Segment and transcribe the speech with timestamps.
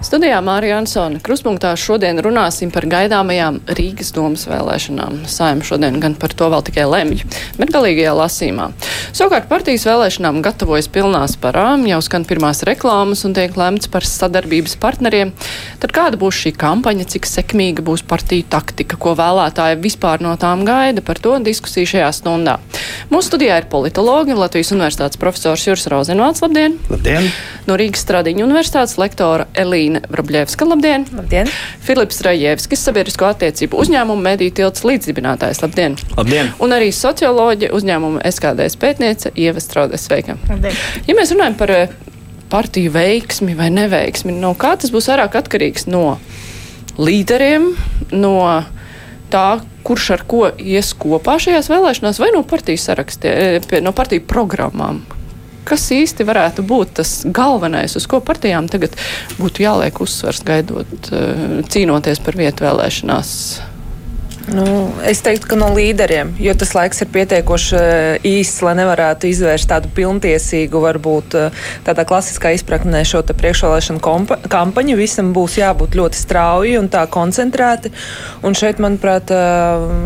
[0.00, 1.18] Studijā Mārija Ansona.
[1.20, 5.26] Kruspunktā šodien runāsim par gaidāmajām Rīgas domas vēlēšanām.
[5.28, 7.26] Saima šodien gan par to vēl tikai lemj,
[7.58, 8.70] bet galīgajā lasīmā.
[9.12, 14.78] Savukārt partijas vēlēšanām gatavojas pilnā sparām, jau skan pirmās reklāmas un tiek lemts par sadarbības
[14.80, 15.34] partneriem.
[15.84, 20.64] Tad kāda būs šī kampaņa, cik sekmīga būs partiju taktika, ko vēlētāji vispār no tām
[20.64, 22.56] gaida, par to diskusiju šajā stundā.
[23.12, 26.80] Mūsu studijā ir politologi, Latvijas universitātes profesors Juris Rozenvāts, labdien!
[26.88, 27.28] Labdien!
[27.68, 31.06] No Rīgas Stradiņu universitātes lektora Elīna Vrabļevska, labdien!
[31.16, 31.50] Labdien!
[31.84, 35.96] Filips Rajevskis, sabiedrisko attiecību uzņēmumu mediju tilts līdzdibinātājs, labdien!
[36.16, 36.52] Labdien!
[36.62, 40.38] Un arī socioloģija uzņēmuma SKDS pētniece Ieva Straudes, sveika!
[40.50, 40.76] Labdien!
[41.08, 41.94] Ja mēs runājam par eh,
[42.52, 46.18] partiju veiksmi vai neveiksmi, no kā tas būs vairāk atkarīgs no
[47.00, 47.72] līderiem,
[48.12, 48.36] no
[49.30, 55.02] tā, kurš ar ko ies kopā šajās vēlēšanās, vai no partiju sarakstiem, no partiju programmām.
[55.70, 58.96] Kas īsti varētu būt tas galvenais, uz ko partijām tagad
[59.38, 63.34] būtu jāliek uzsvers, gaidot, eh, cīnoties par vietu vēlēšanās?
[64.50, 64.64] Nu,
[65.06, 69.68] es teiktu, ka no līderiem, jo tas laiks ir pietiekoši eh, īss, lai nevarētu izvērst
[69.70, 74.02] tādu pilntiesīgu, varbūt eh, tādā klasiskā izpratnē šo priekšvēlēšanu
[74.50, 74.96] kampaņu.
[74.98, 77.92] Visam būs jābūt ļoti strauji un tā koncentrēti.
[78.42, 79.30] Un šeit, manuprāt,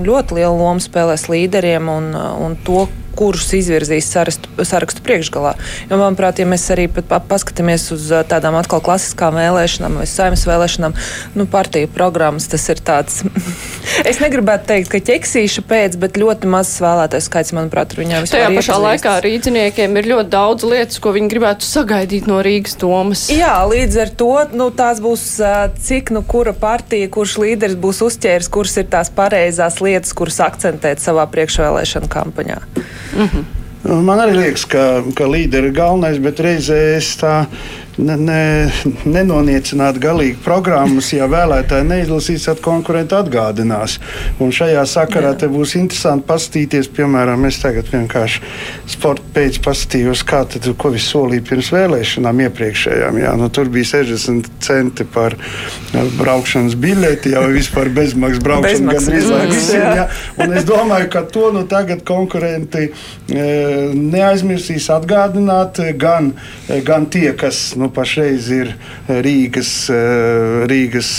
[0.04, 2.84] ļoti liela loma spēlēs līderiem un, un to,
[3.16, 5.54] kurus izvirzīs sarastu, sarakstu priekšgalā.
[5.88, 10.96] Jo, manuprāt, ja mēs arī paskatāmies uz tādām atkal klasiskām vēlēšanām vai saimnes vēlēšanām,
[11.38, 13.22] nu, partiju programmas, tas ir tāds,
[14.10, 18.44] es negribētu teikt, ka ķeksīša pēc, bet ļoti mazs vēlētājs skaits, manuprāt, ir viņām vispār.
[18.44, 23.26] Tajā pašā laikā rīdziniekiem ir ļoti daudz lietas, ko viņi gribētu sagaidīt no Rīgas domas.
[23.32, 25.26] Jā, līdz ar to, nu, tās būs,
[25.86, 31.02] cik, nu, kura partija, kurš līderis būs uzķēris, kuras ir tās pareizās lietas, kuras akcentēt
[31.04, 32.60] savā priekšvēlēšana kampaņā.
[33.12, 33.44] -hmm.
[33.84, 37.44] Man arī liekas, ka, ka līderi ir galvenais, bet reizē es tā
[37.98, 38.40] ne, ne,
[39.06, 43.98] nenoniecinātu galīgi programmas, ja vēlētāji neizlasīs, tad konkurenti atgādinās.
[44.42, 48.42] Un šajā sakarā te būs interesanti paskatīties, piemēram, es tagad vienkārši
[48.94, 53.20] sporta pēc paskatījos, kā tad, ko viņš solīja pirms vēlēšanām iepriekšējām.
[53.22, 55.36] Jā, nu, tur bija 60 centi par
[56.18, 59.86] braukšanas biļeti, jau vispār bezmaksas braukšana gandrīz vai visiem.
[60.00, 60.08] Jā.
[60.42, 63.46] Un es domāju, ka to nu tagad konkurenti e,
[63.94, 66.32] neaizmirsīs atgādināt gan,
[66.86, 71.12] gan tie, kas nu, nu, pašreiz ir eh, Rīgas, eh, Rīgas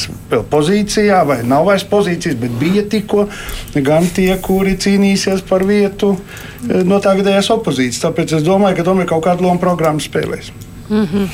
[0.52, 3.28] pozīcijā, vai nav vairs pozīcijas, bet bija tikko
[3.86, 8.04] gan tie, kuri cīnīsies par vietu eh, no tagadējās opozīcijas.
[8.08, 10.54] Tāpēc es domāju, ka tomēr kaut kādu lomu programmu spēlēs.
[10.86, 11.30] Mm -hmm.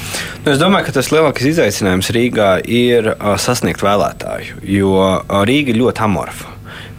[0.46, 4.94] nu, es domāju, ka tas lielākais izaicinājums Rīgā ir uh, sasniegt vēlētāju, jo
[5.28, 6.48] Rīga ir ļoti amorfa.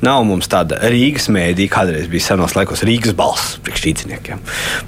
[0.02, 4.40] Nav mums tāda Rīgas mēdīja, kādreiz bija senos laikos Rīgas balss priekšrīdziniekiem.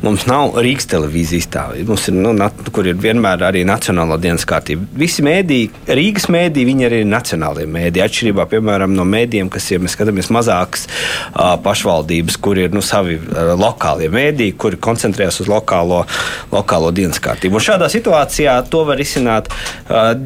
[0.02, 4.42] Mums nav Rīgas televīzijas tā, mums ir, nu, nat, kur ir vienmēr arī nacionālā dienas
[4.50, 4.88] kārtība.
[4.98, 8.02] Visi mēdīji, Rīgas mēdīji, viņi arī ir nacionālie mēdīji.
[8.08, 10.88] Atšķirībā, piemēram, no mēdījiem, kas ir, mēs skatāmies mazākas
[11.62, 13.14] pašvaldības, kur ir nu, savi
[13.54, 16.02] lokālie mēdīji, kuri koncentrējas uz lokālo,
[16.50, 17.60] lokālo dienas kārtību.
[17.60, 19.52] Un šādā situācijā to var izsināt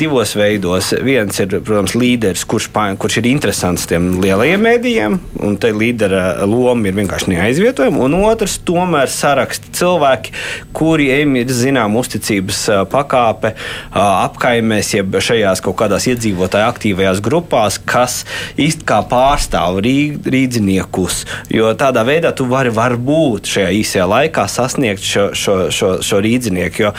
[0.00, 0.94] divos veidos.
[1.04, 6.46] Viens ir, protams, līderis, kurš, kurš ir interesants tiem lielajiem mēdījiem mēdījiem, un te līdera
[6.46, 8.00] loma ir vienkārši neaizvietojama.
[8.06, 10.32] Un otrs, tomēr saraksta cilvēki,
[10.76, 12.60] kuriem ir zināma uzticības
[12.92, 13.54] pakāpe
[13.98, 18.20] apkaimēs, jeb šajās kaut kādās iedzīvotāju aktīvajās grupās, kas
[18.60, 21.24] īsti kā pārstāv rīdziniekus.
[21.54, 26.86] Jo tādā veidā tu vari varbūt šajā īsajā laikā sasniegt šo, šo, šo, šo rīdzinieku,
[26.86, 26.94] jo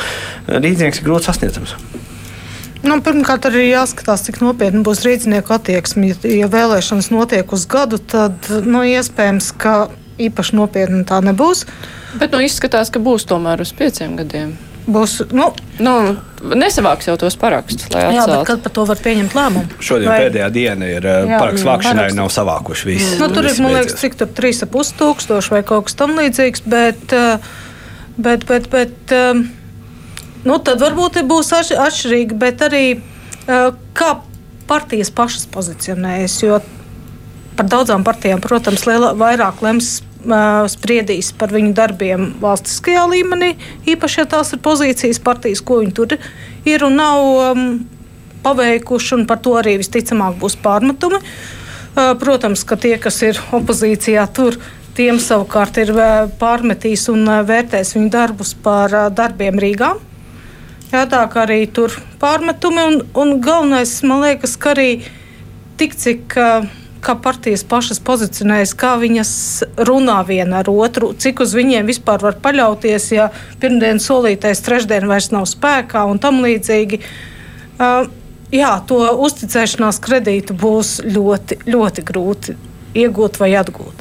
[0.51, 1.77] rīdzinieks ir grūti sasniedzams.
[2.79, 6.13] Nu, pirmkārt, arī jāskatās, cik nopietni būs rīznieku attieksme.
[6.23, 11.65] Ja, vēlēšanas notiek uz gadu, tad nu, iespējams, ka īpaši nopietni tā nebūs.
[12.19, 14.55] Bet nu, izskatās, ka būs tomēr uz pieciem gadiem.
[14.89, 15.51] Būs, nu,
[15.83, 15.93] nu,
[16.57, 17.91] nesavāks jau tos parakstus.
[17.91, 19.83] Jā, bet kad par to var pieņemt lēmumu?
[19.85, 20.23] Šodien Vai...
[20.23, 22.19] pēdējā diena ir jā, parakstu vākšanai, parakstu.
[22.23, 23.11] nav savākuši visi.
[23.19, 27.05] Nu, tur ir, man liekas, cik tur 3,5 tūkstoši vai kaut kas tam līdzīgs, bet,
[27.11, 29.58] bet, bet, bet, bet
[30.47, 32.83] Nu, tad varbūt būs atšķirīgi, bet arī
[33.47, 34.11] kā
[34.69, 36.37] partijas pašas pozicionējas.
[36.45, 36.59] Jo
[37.59, 39.99] par daudzām partijām, protams, liela, vairāk lems
[40.71, 43.53] spriedīs par viņu darbiem valstiskajā līmenī,
[43.87, 46.17] īpaši, ja tās ir pozīcijas partijas, ko viņi tur
[46.67, 47.63] ir un nav um,
[48.43, 51.21] paveikuši, un par to arī visticamāk būs pārmetumi.
[51.23, 54.59] Uh, protams, ka tie, kas ir opozīcijā, tur
[54.95, 55.93] tiem savukārt ir
[56.39, 59.95] pārmetīs un vērtēs viņu darbus par darbiem Rīgā.
[60.89, 64.91] Jā, tā kā arī tur pārmetumi, un, un galvenais, man liekas, ka arī
[65.77, 66.39] tik, cik.
[66.99, 69.29] Kā partijas pašas pozicionējas, kā viņas
[69.87, 73.29] runā viena ar otru, cik uz viņiem vispār var paļauties, ja
[73.61, 76.99] pirmdien solītais trešdien vairs nav spēkā un tam līdzīgi.
[77.79, 78.09] Uh,
[78.51, 78.99] jā, to
[79.29, 82.57] uzticēšanās kredītu būs ļoti, ļoti grūti
[82.99, 83.98] iegūt vai atgūt.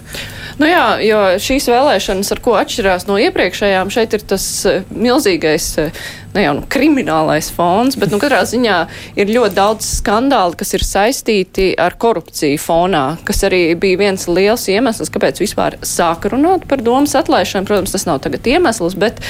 [0.59, 5.69] Nu jā, jo šīs vēlēšanas, ar ko atšķirās no iepriekšējām, šeit ir tas eh, milzīgais,
[5.79, 6.01] eh,
[6.35, 8.79] ne jau nu, kriminālais fons, bet nu, katrā ziņā
[9.23, 14.67] ir ļoti daudz skandāli, kas ir saistīti ar korupciju fonā, kas arī bija viens liels
[14.73, 17.69] iemesls, kāpēc vispār sāka runāt par domas atlaišanu.
[17.69, 19.23] Protams, tas nav tagad iemesls, bet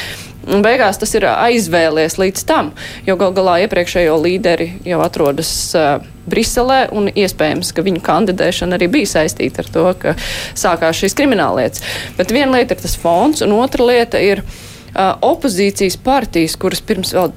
[0.48, 2.70] Un beigās tas ir aizvēlies līdz tam,
[3.04, 5.98] jo gal galā iepriekšējo līderi jau atrodas uh,
[6.30, 10.16] Briselē, un iespējams, ka viņu kandidēšana arī bija saistīta ar to, ka
[10.58, 11.84] sākās šīs krimināllietas.
[12.18, 17.14] Bet viena lieta ir tas fonds, un otra lieta ir uh, opozīcijas partijas, kuras pirms
[17.16, 17.32] vēl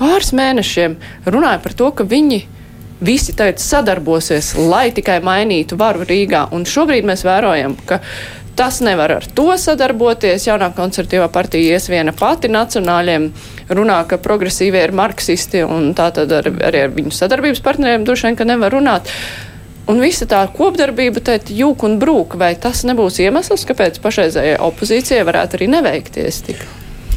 [0.00, 0.96] pāris mēnešiem
[1.28, 2.40] runāja par to, ka viņi
[3.00, 6.46] visi tagad sadarbosies, lai tikai mainītu varu Rīgā.
[6.56, 8.00] Un šobrīd mēs vērojam, ka
[8.60, 10.44] Tas nevar ar to sadarboties.
[10.44, 13.30] Jaunā konservatīvā partija ies viena pati nacionāļiem
[13.72, 18.28] runā, ka progresīvie ir marksisti un tā tad ar, arī ar viņu sadarbības partneriem droši
[18.28, 19.08] vien, ka nevar runāt.
[19.88, 25.24] Un visa tā kopdarbība, tad jūka un brūka, vai tas nebūs iemesls, kāpēc pašreizējai opozīcijai
[25.30, 26.68] varētu arī neveikties tik?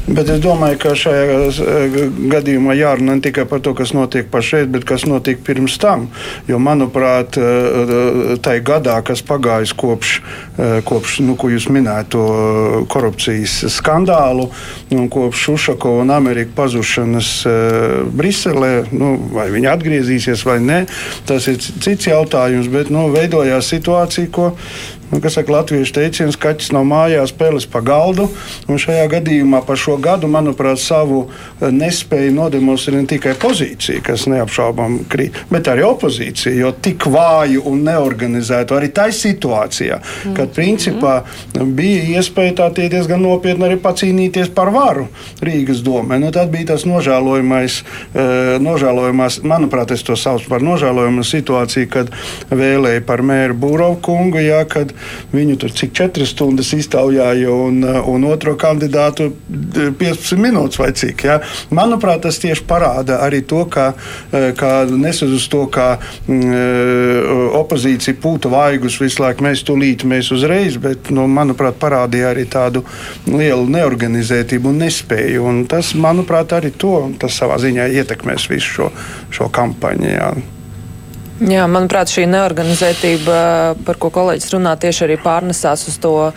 [0.03, 1.93] Bet es domāju, ka šajā eh,
[2.31, 6.09] gadījumā jārunā ne tikai par to, kas notiek pašreiz, bet kas notika pirms tam.
[6.49, 10.17] Jo, manuprāt, eh, tai gadā, kas pagājis kopš,
[10.57, 12.17] eh, kopš nu, jūs minējāt,
[12.91, 14.49] korupcijas skandālu,
[14.91, 17.29] un kopš Ušakova un Amerikas pazušanas
[18.11, 20.81] Briselē, nu, vai viņi atgriezīsies vai nē,
[21.29, 22.67] tas ir cits jautājums.
[22.71, 24.51] Bet nu, veidojās situācija, ko
[25.11, 28.29] nu, kas saka, latviešu teiciens, kaķis nav mājās, peles pa galdu.
[28.67, 35.01] Šajā gadījumā par šo gadu, manuprāt, savu eh, nespēju nodemonstrēt ne tikai pozīcija, kas neapšaubām
[35.11, 36.53] krīt, bet arī opozīcija.
[36.57, 39.99] Jo tik vāju un neorganizētu arī tajā situācijā,
[40.37, 41.19] kad principā
[41.53, 45.07] bija iespēja tā diezgan nopietni arī pacīnīties par varu
[45.43, 46.19] Rīgas domē.
[46.21, 52.11] Nu, tad bija tas nožēlojamais, eh, nožēlojamās, manuprāt, es to saucu par nožēlojamu situāciju, kad
[52.51, 54.93] vēlēja par mēru Būrovu kungu, jā, kad
[55.33, 61.25] Viņu tur cik 4 stundas iztaujāja, un, un otro kandidātu 15 minūtes vai cik.
[61.27, 61.39] Ja?
[61.73, 63.91] Manuprāt, tas tieši parāda arī to, ka,
[64.59, 65.97] ka nesas uz to, ka
[66.27, 72.47] mm, opozīcija pūta vaigus visu laiku, mēs tulīt, mēs uzreiz, bet, nu, manuprāt, parādīja arī
[72.49, 72.85] tādu
[73.27, 75.45] lielu neorganizētību un nespēju.
[75.49, 78.91] Un tas, manuprāt, arī to tas savā ziņā ietekmēs visu šo,
[79.33, 80.11] šo kampaņu.
[80.13, 80.33] Jā.
[81.41, 83.35] Jā, manuprāt, šī neorganizētība,
[83.87, 86.35] par ko kolēģis runā, tieši arī pārnesās uz to uh,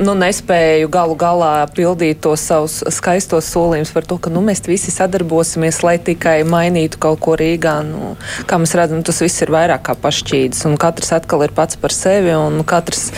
[0.00, 4.88] nu, nespēju galu galā pildīt tos savus skaistos solījumus par to, ka nu, mēs visi
[4.94, 7.74] sadarbosimies, lai tikai mainītu kaut ko Rīgā.
[7.84, 8.14] Nu,
[8.48, 11.92] kā mēs redzam, tas viss ir vairāk kā pašķīdis, un katrs atkal ir pats par
[11.92, 13.10] sevi, un katrs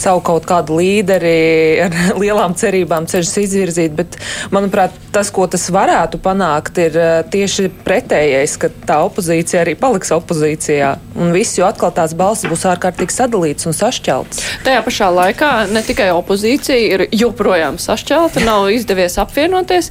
[0.00, 1.36] savu kaut kādu līderi
[1.84, 3.92] ar lielām cerībām cenšas izvirzīt.
[4.00, 4.16] Bet,
[4.56, 6.98] manuprāt, tas, ko tas varētu panākt, ir
[7.28, 10.94] tieši pretējais, ka tā opozīcija arī paliks opozīcija opozīcijā.
[11.18, 14.42] Un viss, jo atkal tās balsis būs ārkārtīgi sadalīts un sašķelts.
[14.64, 19.90] Tajā pašā laikā ne tikai opozīcija ir joprojām sašķelta, nav izdevies apvienoties,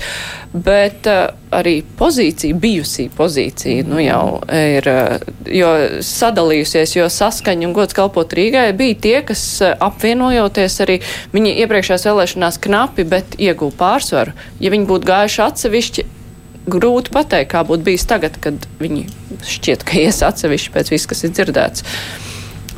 [0.53, 5.73] bet uh, arī pozīcija, bijusī pozīcija, nu jau ir, uh, jo
[6.05, 10.99] sadalījusies, jo saskaņa un gods kalpot Rīgai bija tie, kas uh, apvienojoties arī
[11.35, 14.37] viņi iepriekšējās vēlēšanās knapi, bet ieguva pārsvaru.
[14.63, 16.07] Ja viņi būtu gājuši atsevišķi,
[16.71, 19.05] grūti pateikt, kā būtu bijis tagad, kad viņi
[19.49, 21.85] šķiet, ka ies atsevišķi pēc viss, kas ir dzirdēts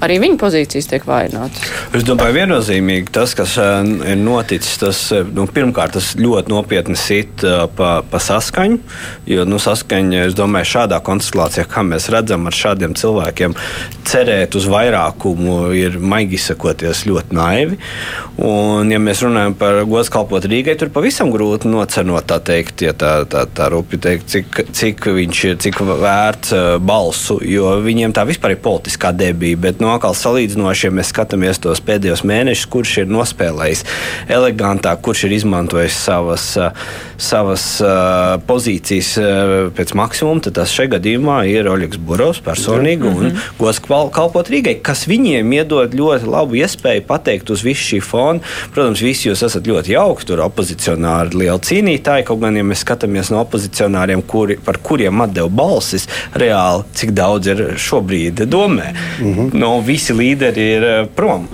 [0.02, 1.70] arī viņa pozīcijas tiek vājinātas.
[1.96, 6.98] Es domāju, viennozīmīgi tas, kas eh, ir noticis, tas eh, nu, pirmkārt tas ļoti nopietni
[7.00, 8.80] sit eh, pa, pa saskaņu.
[9.30, 13.56] Jo nu, saskaņa, es domāju, šādā konstelācijā, kā mēs redzam, ar šādiem cilvēkiem
[14.08, 17.78] cerēt uz vairākumu ir maigi izsakoties ļoti naivi.
[18.42, 22.96] Un, ja mēs runājam par gods kalpot Rīgai, tur pavisam grūti nocenot, tā teikt, ja
[22.98, 28.26] tā, tā, tā rupi teikt, cik, cik viņš ir, cik vērts balsu, jo viņiem tā
[28.30, 29.60] vispār ir politiskā debija.
[29.62, 33.86] Bet, nu, atkal salīdzinoši, ja mēs skatāmies tos pēdējos mēnešus, kurš ir nospēlējis
[34.32, 36.48] elegantāk, kurš ir izmantojis savas,
[37.22, 37.66] savas
[38.48, 39.14] pozīcijas
[39.78, 43.50] pēc maksimuma, tad tas šajā gadījumā ir Oļegs Burovs personīgi un mm -hmm.
[43.60, 43.80] Gos
[44.16, 48.40] kalpot Rīgai, kas viņiem iedod ļoti labu iespēju pateikt uz visu šī fona.
[48.74, 53.32] Protams, visi jūs esat ļoti jauki, tur opozicionāri, lieli cīnītāji, kaut gan, ja mēs skatāmies
[53.32, 58.94] no opozicionāriem, kuri, par kuriem atdeva balsis, reāli, cik daudz ir šobrīd domē.
[59.20, 59.54] Mm -hmm.
[59.54, 61.48] no, visi līderi ir eh, prom.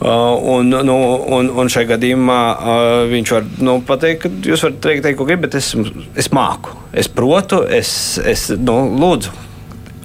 [0.00, 0.08] Uh,
[0.54, 0.96] un, nu,
[1.36, 5.28] un, un šajā gadījumā uh, viņš var nu, pateikt, ka jūs varat teikt, teikt ko
[5.28, 5.74] gribat, bet es,
[6.18, 7.92] es māku, es protu, es,
[8.24, 9.49] es nu, lūdzu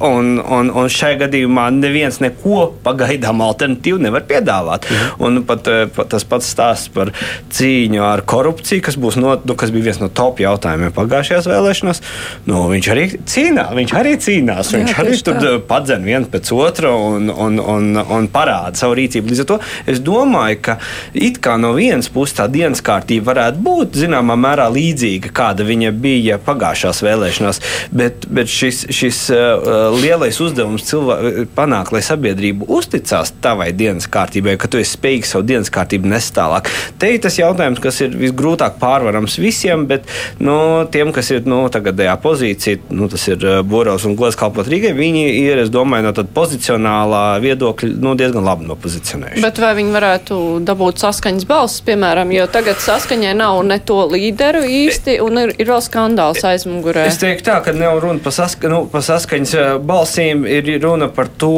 [0.04, 4.90] Un, un, un šajā gadījumā neviens neko pagaidām alternatīvu nevar piedāvāt.
[4.92, 5.24] Mhm.
[5.24, 7.14] Un pat, eh, pat tas pats stāsts par
[7.56, 12.02] cīņu ar korupciju, kas, no, nu, kas bija viens no top jautājumiem pagājušajās vēlēšanās.
[12.46, 16.92] Nu, viņš arī cīnās, viņš arī cīnās, Jā, viņš arī tur padzen vienu pēc otra
[16.92, 19.32] un, un, un, un parāda savu rīcību.
[19.32, 20.78] Līdz ar to es domāju, ka
[21.14, 25.94] it kā no vienas puses tā dienas kārtība varētu būt zināmā mērā līdzīga, kāda viņa
[26.04, 27.62] bija pagājušās vēlēšanās,
[27.96, 34.58] bet, bet šis, šis uh, lielais uzdevums cilvēku panākt, lai sabiedrība uzticās tavai dienas kārtībai,
[34.62, 36.70] ka tu esi spējīgs savu dienas kārtību nest tālāk.
[37.01, 40.08] Te ir tas jautājums, kas ir visgrūtāk pārvarams visiem, bet
[40.44, 40.58] nu,
[40.92, 44.94] tiem, kas ir nu, tagadējā pozīcijā, nu, tas ir uh, Borovs un Gods kalpot Rīgai,
[44.98, 49.44] viņi ir, es domāju, no tāda pozicionālā viedokļa nu, diezgan labi nopozicionējuši.
[49.46, 54.63] Bet vai viņi varētu dabūt saskaņas balsis, piemēram, jo tagad saskaņai nav ne to līderu
[54.65, 57.08] īsti, un ir, ir vēl skandāls aizmugurē?
[57.10, 61.10] Es teiktu tā, ka nav runa par saska, nu, pa saskaņas uh, balsīm ir runa
[61.13, 61.55] par to,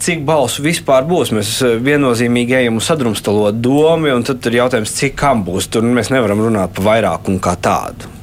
[0.00, 1.34] cik balsu vispār būs.
[1.36, 1.52] Mēs
[1.84, 5.70] viennozīmīgi ejam uz sadrumstalot domu, un tad ir jautājums, cik kam būs.
[5.72, 8.16] Tur mēs nevaram runāt par vairākumu kā tādu.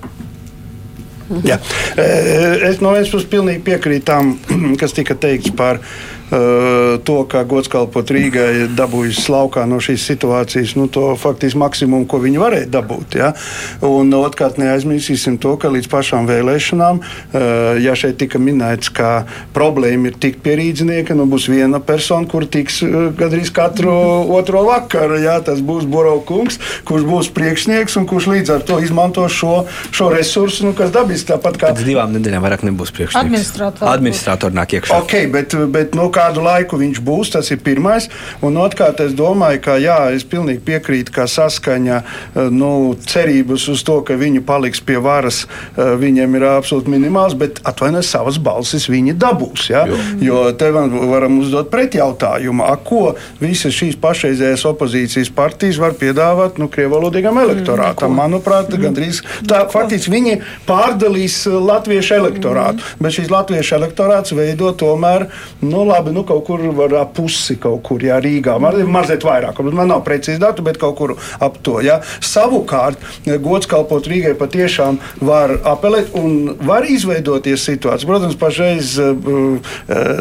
[1.43, 1.57] Jā.
[1.97, 4.37] Es no vienas puses pilnīgi piekrītu tam,
[4.79, 10.75] kas tika teikts par Eh, to, ka gods kalpot Rīgai dabūjis laukā no šīs situācijas,
[10.79, 13.17] nu, to faktiski maksimumu, ko viņi varēja dabūt.
[13.19, 13.31] Ja?
[13.85, 20.11] Un otrkārt, neaizmirsīsim to, ka līdz pašām vēlēšanām, eh, ja šeit tika minēts, ka problēma
[20.11, 23.93] ir tikt pie rīznieka, nu būs viena persona, kur tiks eh, gandrīz katru
[24.39, 25.21] otro vakaru.
[25.23, 25.39] Ja?
[25.47, 29.63] Tas būs Borovkungs, kurš būs priekšnieks un kurš līdz ar to izmanto šo,
[29.95, 31.71] šo resursu, nu, kas dabīs tāpat kā.
[31.77, 33.23] Pēc divām nedēļām vairāk nebūs priekšnieks.
[33.23, 33.91] Administratori.
[33.91, 35.01] Administratori nāk iekšā.
[35.03, 38.09] Okay, bet, bet, nu, kādu laiku viņš būs, tas ir pirmais.
[38.45, 42.71] Un otrkārt, es domāju, ka jā, es pilnīgi piekrītu, ka saskaņa eh, nu,
[43.07, 48.07] cerības uz to, ka viņi paliks pie varas, eh, viņiem ir absolūti minimāls, bet atvainojiet,
[48.07, 49.69] savas balsis viņi dabūs.
[49.71, 49.85] Ja?
[49.87, 49.99] Jo.
[50.23, 57.39] jo te varam uzdot pretjautājumu, ko visas šīs pašreizējās opozīcijas partijas var piedāvāt nu, krievalodīgam
[57.41, 58.13] elektorātam.
[58.13, 58.83] Mm, Manuprāt, mm.
[58.85, 63.03] gandrīz tā faktiski viņi pārdalīs eh, latviešu elektorātu, mm.
[63.03, 65.27] bet šīs latviešu elektorāts veido tomēr
[65.63, 68.57] nu, labi labi, nu kaut kur var ap pusi kaut kur, jā, Rīgā.
[68.59, 71.79] Man ir mazliet vairāk, man nav precīzi datu, bet kaut kur ap to.
[71.81, 72.01] Jā.
[72.21, 72.97] Savukārt,
[73.43, 78.07] gods kalpot Rīgai patiešām var apelēt un var izveidoties situācija.
[78.07, 79.73] Protams, pašreiz uh,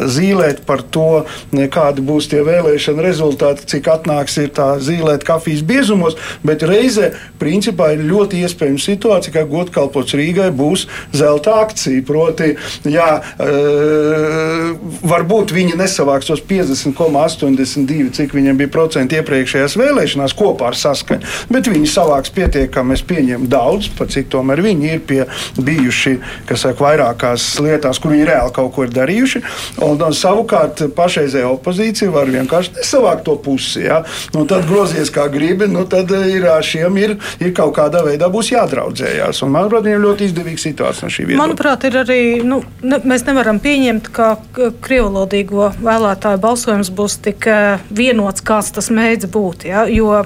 [0.07, 1.25] zīlēt par to,
[1.71, 7.93] kādi būs tie vēlēšana rezultāti, cik atnāks ir tā zīlēt kafijas biezumos, bet reizē principā
[7.95, 12.03] ir ļoti iespējama situācija, ka godkalpots Rīgai būs zelta akcija.
[12.07, 12.53] Proti,
[12.87, 14.75] jā, uh,
[15.07, 21.27] varbūt viņi nesavāks tos 50,82, cik viņiem bija procenti iepriekšējās vēlēšanās kopā ar saskaņu.
[21.53, 25.21] Bet viņi savāks pietiekami, es pieņemu daudz, pat cik tomēr viņi ir pie
[25.57, 26.17] bijuši,
[26.49, 29.43] kas saka, vairākās lietās, kur viņi reāli kaut ko ir darījuši.
[29.85, 33.85] Un, un savukārt pašreizējā opozīcija var vienkārši nesavākt to pusi.
[33.87, 34.01] Ja?
[34.35, 38.51] Nu, tad grozies kā gribi, nu, tad ir, šiem ir, ir kaut kādā veidā būs
[38.53, 39.43] jādraudzējās.
[39.45, 41.43] Un, manuprāt, viņiem ļoti izdevīga situācija no šī viedokļa.
[41.43, 44.29] Manuprāt, ir arī, nu, ne, mēs nevaram pieņemt, ka
[44.83, 49.67] krievlodīgo vēlētāju balsojums būs tik eh, vienots, kāds tas mēdz būt.
[49.69, 49.85] Ja?
[49.91, 50.23] Jo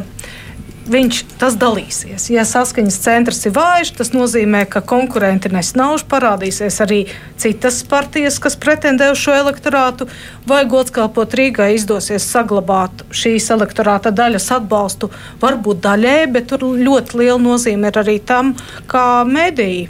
[0.89, 2.27] viņš tas dalīsies.
[2.33, 7.01] Ja saskaņas centrs ir vājš, tas nozīmē, ka konkurenti nesnauž, parādīsies arī
[7.41, 10.07] citas partijas, kas pretendē uz šo elektorātu,
[10.49, 15.11] vai godskalpot Rīgai izdosies saglabāt šīs elektorāta daļas atbalstu.
[15.41, 18.53] Varbūt daļēji, bet tur ļoti liela nozīme ir arī tam,
[18.91, 19.87] kā mediji,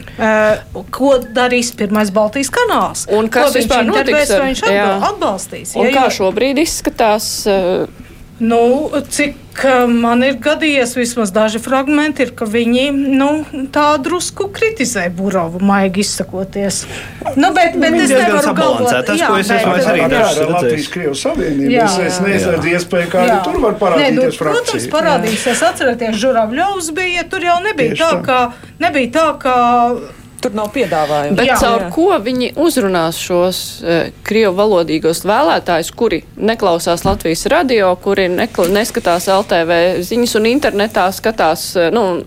[0.92, 3.06] ko darīs pirmais Baltijas kanāls.
[3.12, 4.32] Un kas vispār notiks?
[4.32, 4.64] Ar, viņš
[5.12, 5.76] atbalstīs.
[5.78, 7.32] Un ja, kā šobrīd izskatās?
[7.48, 8.01] Uh,
[8.42, 9.62] Nu, cik
[10.02, 13.28] man ir gadījies, vismaz daži fragmenti, ir, ka viņi nu,
[13.70, 16.80] tā drusku kritizē Burovu, maigi izsakoties.
[17.36, 20.40] Nu, bet, bet es nevaru galvot, tas, jā, ko es esmu arī redzējis.
[20.56, 23.36] Latvijas Krievijas Savienība, jā, es, es neizredzu iespēju, kā jā.
[23.36, 24.64] arī tur var parādīties Nē, nu, frakcija.
[24.64, 29.54] Protams, parādīsies, atcerieties, Žuravļovs bija, tur jau nebija Tieši tā, tā, ka, nebija tā, ka
[30.42, 31.36] Tur nav piedāvājumu.
[31.38, 31.90] Bet jā, caur jā.
[31.94, 39.28] ko viņi uzrunās šos uh, krievu valodīgos vēlētājus, kuri neklausās Latvijas radio, kuri nekla, neskatās
[39.30, 42.24] LTV ziņas un internetā skatās, uh, nu,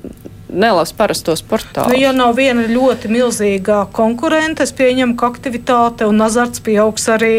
[0.55, 1.91] nelasa parastos portālus.
[1.91, 7.35] Nu, ja nav viena ļoti milzīga konkurence, es pieņemu, ka aktivitāte un azarts pieaugs arī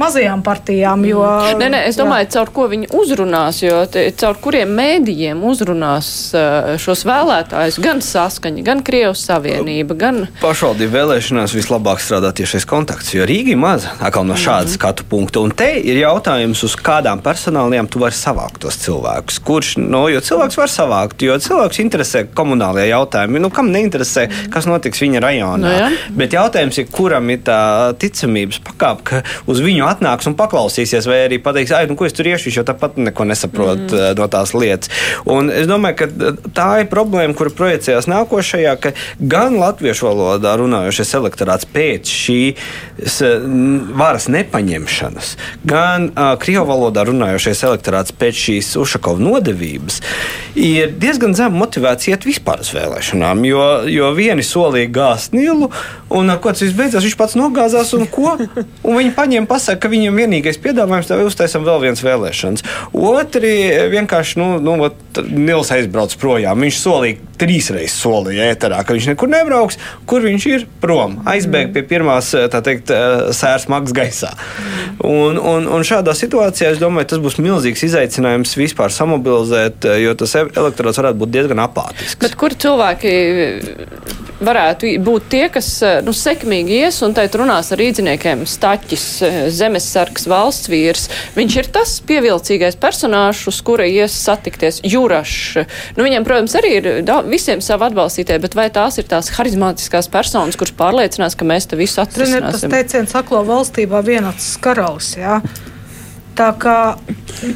[0.00, 1.04] mazajām partijām.
[1.08, 1.22] Jo,
[1.60, 2.32] nē, nē, es domāju, jā.
[2.36, 8.64] caur ko viņi uzrunās, jo te, caur kuriem mēdījiem uzrunās uh, šos vēlētājus gan saskaņa,
[8.66, 10.22] gan Krievijas Savienība, gan.
[10.40, 14.78] Pašvaldību vēlēšanās vislabāk strādā tiešais kontakts, jo Rīga ir maza, atkal no šāda mm -hmm.
[14.78, 15.44] skatu punkta.
[15.44, 19.40] Un te ir jautājums, uz kādām personālajām tu vari savākt tos cilvēkus.
[19.44, 23.42] Kurš, no, jo cilvēks var savākt, jo cilvēks interesē komunālie jautājumi.
[23.42, 25.60] Nu, kam neinteresē, kas notiks viņa rajonā?
[25.60, 25.90] Nu, jā.
[26.16, 27.60] Bet jautājums ir, kuram ir tā
[28.00, 32.16] ticamības pakāpe, ka uz viņu atnāks un paklausīsies, vai arī pateiks, ah, nu, ko es
[32.16, 34.18] tur iešu, jo tāpat neko nesaprot mm.
[34.18, 34.92] no tās lietas.
[35.30, 41.14] Un es domāju, ka tā ir problēma, kura projicējās nākošajā, ka gan latviešu valodā runājošais
[41.20, 43.18] elektorāts pēc šīs
[44.00, 45.32] varas nepaņemšanas,
[45.68, 50.00] gan uh, krievu valodā runājošais elektorāts pēc šīs Ušakova nodevības
[50.58, 55.70] ir diezgan zem motivēts iet vispār uz vēlēšanām, jo, jo vieni solīja gāzt Nilu,
[56.14, 58.36] un ko tas beidzās, viņš pats nogāzās un ko?
[58.40, 62.64] Un viņi paņēma pasaka, ka viņam vienīgais piedāvājums tev uztaisam vēl viens vēlēšanas.
[62.96, 63.52] Otri
[63.92, 64.78] vienkārši, nu, nu
[65.30, 66.60] Nils aizbrauc projām.
[66.62, 71.18] Viņš solīja, trīsreiz solīja ēterā, ka viņš nekur nebrauks, kur viņš ir prom.
[71.30, 72.92] Aizbēg pie pirmās, tā teikt,
[73.36, 74.32] sērs mags gaisā.
[75.06, 80.36] Un, un, un šādā situācijā es domāju, tas būs milzīgs izaicinājums vispār samobilizēt, jo tas
[80.42, 81.64] elektorāts varētu būt diezgan
[82.10, 82.20] apātisks.
[82.20, 83.12] Bet kur cilvēki
[84.40, 85.68] varētu būt tie, kas
[86.04, 89.04] nu, sekmīgi ies un teikt runās ar rīdziniekiem, staķis,
[89.52, 91.08] zemesargs, valsts vīrs.
[91.36, 94.80] Viņš ir tas pievilcīgais personāžs, uz kura ies satikties.
[94.82, 95.66] Jurašs.
[95.96, 100.08] Nu, viņiem, protams, arī ir da, visiem savi atbalstītāji, bet vai tās ir tās harizmātiskās
[100.08, 102.40] personas, kuras pārliecinās, ka mēs te visu atrisināsim?
[102.40, 105.42] Ziniet, tas teiciens aklo valstībā vienāds karalis, jā.
[106.38, 106.76] Tā kā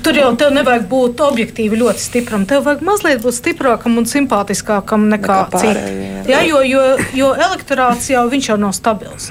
[0.05, 2.47] tur jau tev nevajag būt objektīvi ļoti stipram.
[2.49, 6.33] Tev vajag mazliet būt stiprākam un simpātiskākam nekā, nekā citi.
[6.33, 6.83] Jā, jo, jo,
[7.17, 9.31] jo elektorāts jau, jau nav stabils.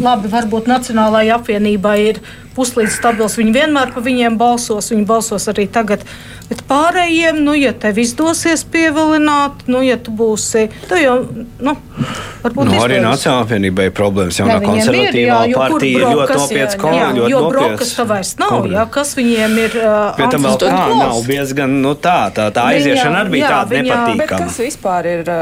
[0.00, 2.22] Labi, varbūt Nacionālajai apvienībai ir
[2.56, 3.38] puslīdz stabils.
[3.40, 6.04] Viņi vienmēr par viņiem balsos, viņi balsos arī tagad.
[6.50, 11.20] Bet pārējiem, nu, ja tev izdosies pievilināt, nu, ja tu būsi, tu jau,
[11.62, 11.74] nu,
[12.42, 14.40] varbūt nu, arī Nacionālajā apvienībai ir problēmas.
[14.40, 18.74] Jaunā konservatīvā ir, jā, partija ir ļoti jā, ļoti jo brokas tā vairs nav, problēma.
[18.80, 19.76] jā, kas viņiem ir.
[19.78, 23.84] Uh, Bet tam vēl tā nav diezgan, nu, tā, tā, tā aiziešana arī bija tāda
[23.86, 24.18] nepatīkama.
[24.24, 25.32] Bet kas vispār ir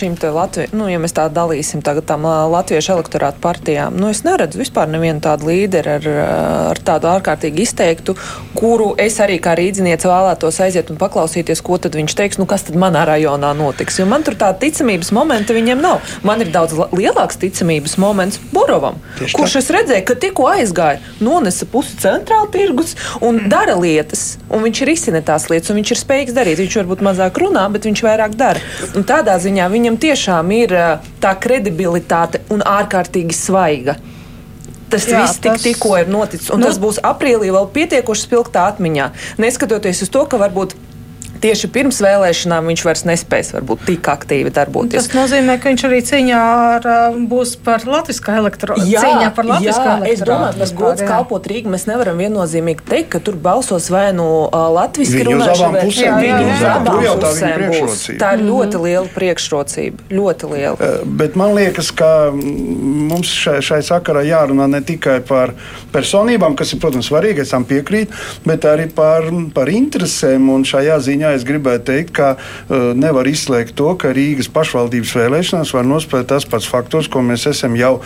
[0.00, 4.24] šim te Latviju, nu, ja mēs tā dalīsim tagad tam latviešu elektorātu partijām, nu, es
[4.26, 6.10] neredzu vispār nevienu tādu līderi ar,
[6.56, 8.16] ar tādu ārkārtīgi izteiktu,
[8.56, 12.66] kuru es arī kā rīdziniece vēlētos aiziet un paklausīties, ko tad viņš teiks, nu kas
[12.68, 14.00] tad manā rajonā notiks.
[14.00, 16.00] Jo man tur tā ticamības momenta viņiem nav.
[16.26, 19.62] Man ir daudz lielāks ticamības moments Borovam, Tieši kurš tā.
[19.62, 23.50] es redzēju, ka tikko aizgāja, nonesa pusi centrāla tirgus un mm.
[23.52, 24.26] dara lietas.
[24.50, 26.60] Un viņš ir izsina tās lietas, un viņš ir spējīgs darīt.
[26.62, 28.62] Viņš varbūt mazāk runā, bet viņš vairāk dara.
[28.96, 30.76] Un tādā ziņā viņam tiešām ir
[31.22, 33.96] tā kredibilitāte un ārkārtīgi svaiga.
[34.96, 35.64] Tas Jā, viss tik, tas...
[35.66, 39.10] tikko ir noticis, un nu, tas būs aprīlī vēl pietiekoši spilgtā atmiņā.
[39.42, 40.72] Neskatoties uz to, ka varbūt
[41.42, 45.06] tieši pirms vēlēšanām viņš vairs nespēs varbūt tik aktīvi darboties.
[45.06, 46.40] Tas nozīmē, ka viņš arī cīņā
[46.76, 46.88] ar,
[47.30, 48.86] būs par latviskā elektorātu.
[48.90, 50.12] Jā, cīņā par latviskā elektorātu.
[50.16, 54.26] Es domāju, ka gods kalpot Rīgu mēs nevaram viennozīmīgi teikt, ka tur balsos vai nu
[54.46, 56.38] uh, latviski runāšana, vai jā, jā.
[57.06, 57.14] jā.
[58.20, 60.08] Tā, ir ļoti liela priekšrocība.
[60.12, 60.76] Ļoti liela.
[60.76, 65.54] Uh, bet man liekas, ka mums šai, šai sakarā jārunā ne tikai par
[65.94, 68.14] personībām, kas ir, protams, svarīgi, es tam piekrītu,
[68.46, 73.76] bet arī par, par interesēm un šajā ziņā es gribēju teikt, ka uh, nevar izslēgt
[73.78, 77.96] to, ka Rīgas pašvaldības vēlēšanās var nospēlēt tas pats faktors, ko mēs esam jau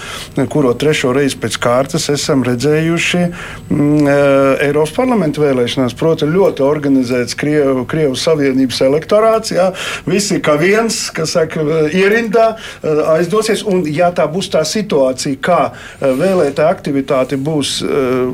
[0.51, 5.97] kuro trešo reizi pēc kārtas redzējuši mm, uh, Eiropas parlamenta vēlēšanās.
[5.99, 9.55] Proti, ļoti organizēts Krievu, Krievu Savienības elektorāts.
[9.55, 9.71] Jā,
[10.09, 13.65] visi kā viens, kas saka, ierindā, uh, aizdosies.
[13.69, 18.31] Un, ja tā būs tā situācija, kā uh, vēlētāja aktivitāte būs uh,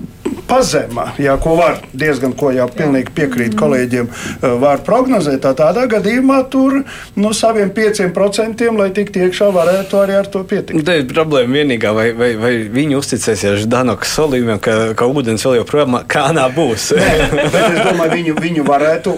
[0.47, 3.59] pazema, jā, ko var diezgan, ko jau pilnīgi piekrīt mm.
[3.61, 4.09] kolēģiem,
[4.63, 5.43] var prognozēt.
[5.45, 6.81] Tā, tādā gadījumā tur
[7.19, 10.85] no saviem 5%, lai tiktu iekšā, varētu arī ar to pietikt.
[10.87, 15.61] Tā ir problēma vienīgā, vai, vai, vai viņi uzticēsies Danokas solījumiem, ka, ka ūdens vēl
[15.61, 16.91] joprojām kānā būs.
[16.97, 17.13] Nē,
[17.47, 19.17] es domāju, viņu, viņu varētu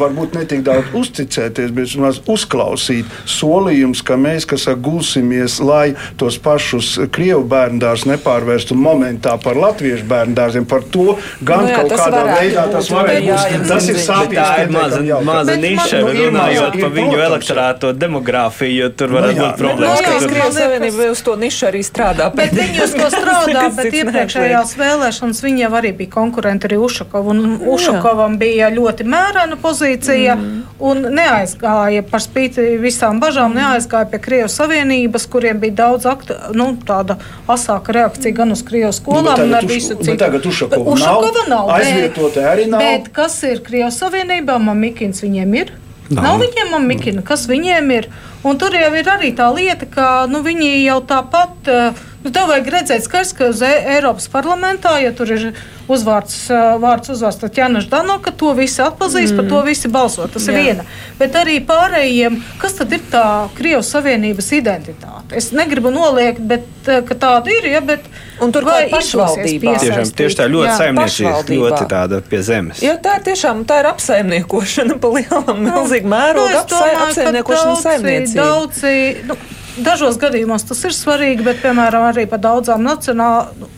[0.00, 6.38] varbūt ne tik daudz uzticēties, bet vismaz uzklausīt solījumus, ka mēs, kas gulsimies, lai tos
[6.42, 12.22] pašus Krievu bērndārs nepārvērstu momentā par latviešu bērndārziem, par to gan nu jā, kaut kādā
[12.34, 13.66] veidā tas varētu būt.
[13.68, 19.28] Tas ir sāpīgi maza, maza niša, nu, runājot par viņu elektorāto demogrāfiju, jo tur var
[19.28, 20.02] nu, būt problēmas.
[20.02, 20.18] Jā.
[20.28, 22.28] Krievijas Savienība uz to nišu arī strādā.
[22.34, 27.34] Bet viņi uz to strādā, bet iepriekšējās vēlēšanas viņi jau arī bija konkurenti arī Ušakovu,
[27.34, 30.60] un Ušakovam bija ļoti mērena pozīcija, mm.
[30.90, 36.70] un neaizgāja par spīti visām bažām, neaizgāja pie Krievijas Savienības, kuriem bija daudz aktu, nu,
[36.88, 37.18] tāda
[37.50, 40.18] asāka reakcija gan uz Krievijas skolām, nu, gan ar visu citu.
[40.20, 42.84] Tagad Ušakova nav, aizvietota arī nav.
[42.84, 44.58] Bet kas ir Krievijas Savienībā?
[44.88, 45.70] Mamikins viņiem ir.
[46.08, 48.06] Nav, nav viņiem mamikina, kas viņiem ir.
[48.44, 51.56] Un tur jau ir arī tā lieta, ka nu, viņi jau tāpat.
[51.66, 55.52] Uh, nu, Nu, tev vajag redzēt, skars, ka uz E- Eiropas parlamentā, ja tur ir
[55.88, 59.38] uzvārds, ā, vārds uzvārds Tatjana Ždanoka, to visi atpazīst, mm.
[59.38, 60.26] par to visi balso.
[60.28, 60.52] Tas Jā.
[60.52, 60.84] ir viena.
[61.20, 63.22] Bet arī pārējiem, kas tad ir tā
[63.56, 65.38] Krievijas Savienības identitāte?
[65.38, 68.04] Es negribu noliegt, bet, ka tāda ir, ja, bet
[68.42, 69.72] Un turklāt vai pašvaldībā.
[69.82, 71.70] Tiešām, tieši tā ļoti pašvaldībā.
[71.70, 72.82] ļoti tāda pie zemes.
[72.84, 77.86] Jo tā ir tiešām tā ir apsaimniekošana, pa lielam, Nu, es domāju, ka apsaimniekošana daudzi-
[77.86, 78.37] saimniecība.
[78.38, 78.94] Daudzi,
[79.28, 79.36] nu,
[79.84, 83.68] dažos gadījumos tas ir svarīgi, bet, piemēram, arī par daudzām nacionāla,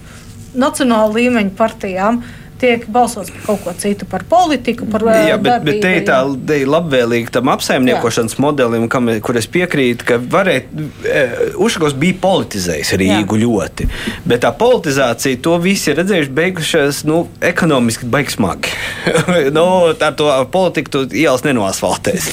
[0.58, 2.22] nacionāla līmeņa partijām
[2.60, 6.20] tiek balsots par kaut ko citu, par politiku, par Jā, bet, bet te ir tā
[6.20, 8.42] darbību, ir labvēlīga tam apsaimniekošanas Jā.
[8.44, 10.64] modelim, kam, kur es piekrītu, ka varēja,
[11.04, 11.22] e,
[11.60, 13.44] Ušakovs bija politizējis Rīgu Jā.
[13.44, 13.88] ļoti.
[14.28, 18.74] Bet tā politizācija, to visi ir redzējuši, beigušies nu, ekonomiski baigs smagi.
[19.56, 19.66] nu,
[20.00, 22.30] tā to politiku tu ielas nenoasfaltēs.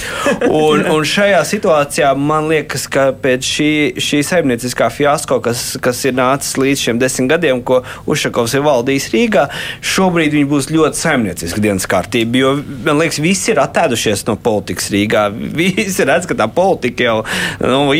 [0.48, 3.72] Un, un šajā situācijā man liekas, ka pēc šī,
[4.04, 9.10] šī saimnieciskā fiasko, kas, kas ir nācis līdz šiem desmit gadiem, ko Ušakovs ir valdījis
[9.13, 9.48] Rīgā,
[9.86, 12.39] šobrīd viņi būs ļoti saimnieciski dienas kārtība.
[12.41, 12.53] Jo
[12.86, 15.27] man liekas, visi ir attēdušies no politikas Rīgā.
[15.58, 17.17] Visi redz, ka tā politika jau
[17.62, 17.93] nu,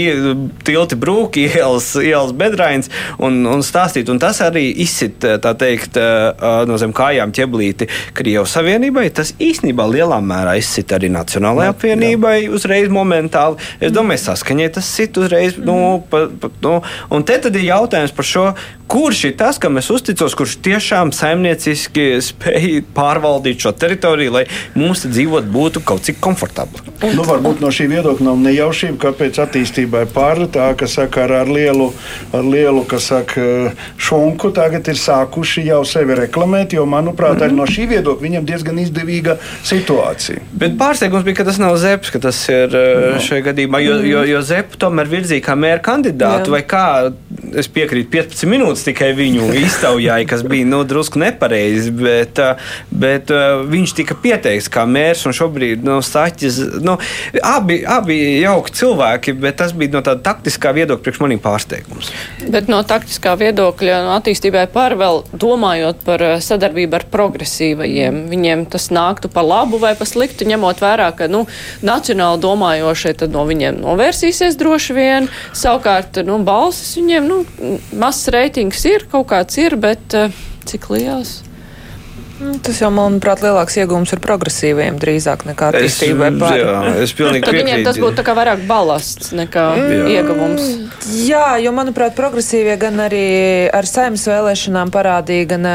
[0.66, 4.10] tilti brūk, ielas, ielas bedrains un, un stāstīt.
[4.12, 6.00] Un tas arī izsit, tā teikt,
[6.68, 9.08] no zem kājām ķeblīti Krievijas Savienībai.
[9.16, 13.62] Tas īstenībā lielā mērā izsit arī Nacionālajai apvienībai uzreiz momentāli.
[13.84, 15.60] Es domāju, saskaņai tas sit uzreiz.
[15.62, 16.80] Nu, pa, pa, nu,
[17.14, 18.48] un te tad ir jautājums par šo,
[18.88, 24.46] kurš ir tas, kam es uzticos, kurš tiešām saimnieciski spēj pārvaldīt šo teritoriju, lai
[24.78, 26.84] mums dzīvot būtu kaut cik komfortabli.
[27.14, 31.92] Nu, varbūt no šī viedokļa nav nejaušība, kāpēc attīstībai pāri tā, ka saka, ar, lielu,
[32.36, 37.68] ar lielu kas saka, šunku tagad ir sākuši jau sevi reklamēt, jo, manuprāt, arī no
[37.70, 40.44] šī viedokļa viņam diezgan izdevīga situācija.
[40.58, 43.22] Bet pārsteigums bija, ka tas nav Zepes, ka tas ir no.
[43.24, 46.56] šajā gadījumā, jo, jo, jo Zepu tomēr virzīja kā mēra kandidātu, Jā.
[46.56, 46.86] vai kā
[47.60, 53.34] es piekrītu, 15 minūtes tikai viņu iztaujāja, kas bija nu, drusku nepareizi, bet, uh, bet
[53.34, 56.98] uh, viņš tika pieteikts kā mērs, un šobrīd no Saķis, nu,
[57.42, 62.12] abi, abi jauki cilvēki, bet tas bija no tāda taktiskā viedokļa priekš maniem pārsteigums.
[62.52, 68.66] Bet no taktiskā viedokļa no attīstībai par vēl domājot par eh, sadarbību ar progresīvajiem, viņiem
[68.72, 71.46] tas nāktu pa labu vai pa sliktu, ņemot vērā, ka nu,
[71.86, 75.30] nacionāli domājošie no viņiem novērsīsies droši vien.
[75.58, 77.42] Savukārt, nu, balsis viņiem, nu,
[77.98, 80.34] mazs reitings ir, kaut kāds ir, bet eh,
[80.68, 81.40] cik liels?
[82.38, 86.28] Tas jau, manuprāt, lielāks iegūms ir progresīviem drīzāk nekā attīstībai.
[86.38, 88.04] Es, jā, es pilnīgi Tad viņiem tas piekrītu.
[88.06, 90.02] būtu kā vairāk balasts nekā Jā.
[90.20, 90.68] ieguvums.
[91.26, 93.24] Jā, jo, manuprāt, progresīvie gan arī
[93.74, 95.66] ar saimnes vēlēšanām parādīja, gan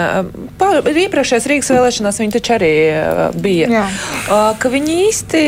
[0.61, 2.70] pār, iepriekšējās Rīgas vēlēšanās viņi taču arī
[3.42, 3.70] bija.
[3.72, 3.85] Jā.
[4.62, 5.42] Ka viņi īsti,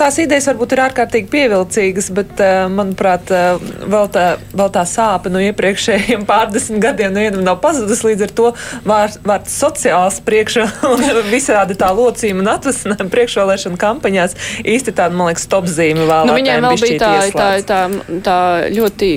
[0.00, 2.42] tās idejas varbūt ir ārkārtīgi pievilcīgas, bet,
[2.74, 4.26] manuprāt, vēl tā,
[4.58, 8.02] vēl tā sāpe no iepriekšējiem pārdesmit gadiem no vienam nav pazudus.
[8.06, 8.52] Līdz ar to
[8.88, 10.18] vārds, sociāls
[10.48, 16.28] priekšā visādi tā locījuma un atvasinājuma priekšvēlēšana kampaņās īsti tāda, man liekas, stopzīme vēl.
[16.28, 17.80] Nu, viņiem vēl bija tā, tā, tā,
[18.24, 18.38] tā
[18.74, 19.10] ļoti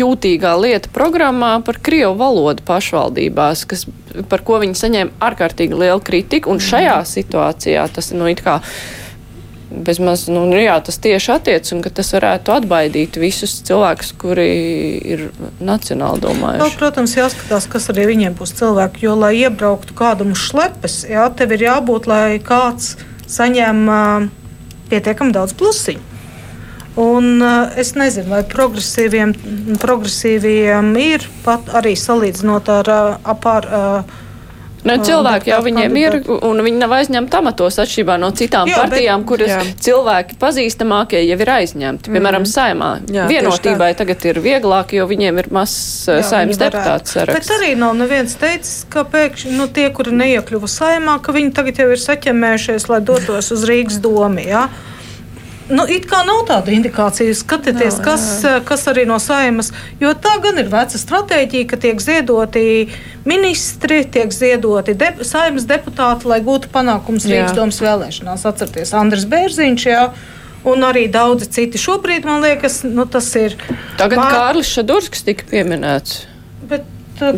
[0.00, 3.86] jūtīgā lieta programmā par krievu valodu pašvaldībās, kas,
[4.30, 6.54] par ko viņi saņēma ārkārtīgi lielu kritiku.
[6.54, 8.60] Un šajā situācijā tas nu, it kā
[9.70, 14.48] bezmaz, nu, nu, jā, tas tieši attiec un ka tas varētu atbaidīt visus cilvēkus, kuri
[15.14, 15.24] ir
[15.62, 16.78] nacionāli Nu, domājuši.
[16.80, 19.06] protams, jāskatās, kas arī viņiem būs cilvēki.
[19.06, 22.96] Jo, lai iebrauktu kādam uz šlepes, jā, tev ir jābūt, lai kāds
[23.30, 24.28] saņem uh,
[24.90, 26.02] pietiekami daudz plusiņu.
[27.00, 29.36] Un, uh, es nezinu, vai progresīviem,
[29.78, 33.70] progresīviem ir pat arī salīdzinot ar uh, apār.
[33.70, 34.26] Uh,
[34.84, 36.14] Ne, cilvēki jau viņiem ir,
[36.46, 39.58] un viņi nav aizņemti amatos atšķirībā no citām Jā, jā, bet- partijām, kuras jā.
[39.86, 42.10] cilvēki pazīstamākie jau ir aizņemti.
[42.14, 42.90] Piemēram, saimā.
[43.12, 46.58] Jā, Vienotībai tagad ir vieglāk, jo viņiem ir mazs viņi varētu.
[46.64, 47.50] deputāts Bet saraksts.
[47.58, 51.90] arī nav neviens teicis, ka pēkšņi nu, tie, kuri neiekļuva saimā, ka viņi tagad jau
[51.90, 54.40] ir saķemējušies, lai dotos uz Rīgas domu.
[54.46, 54.68] Ja?
[55.70, 58.24] Nu, it kā nav tāda indikācija, skatieties, Nav, kas,
[58.66, 59.70] kas arī no saimas.
[60.02, 62.64] Jo tā gan ir veca stratēģija, ka tiek ziedoti
[63.28, 67.36] ministri, tiek ziedoti de, saimas deputāti, lai gūtu panākumus Jā.
[67.44, 68.46] Rīgas domas vēlēšanās.
[68.50, 69.88] Atcerieties, Andris Bērziņš.
[69.90, 70.04] Jā,
[70.60, 73.54] Un arī daudzi citi šobrīd, man liekas, nu, tas ir.
[73.96, 76.26] Tagad Mār- Kārlis Šadurskis tika pieminēts.
[76.68, 76.84] Bet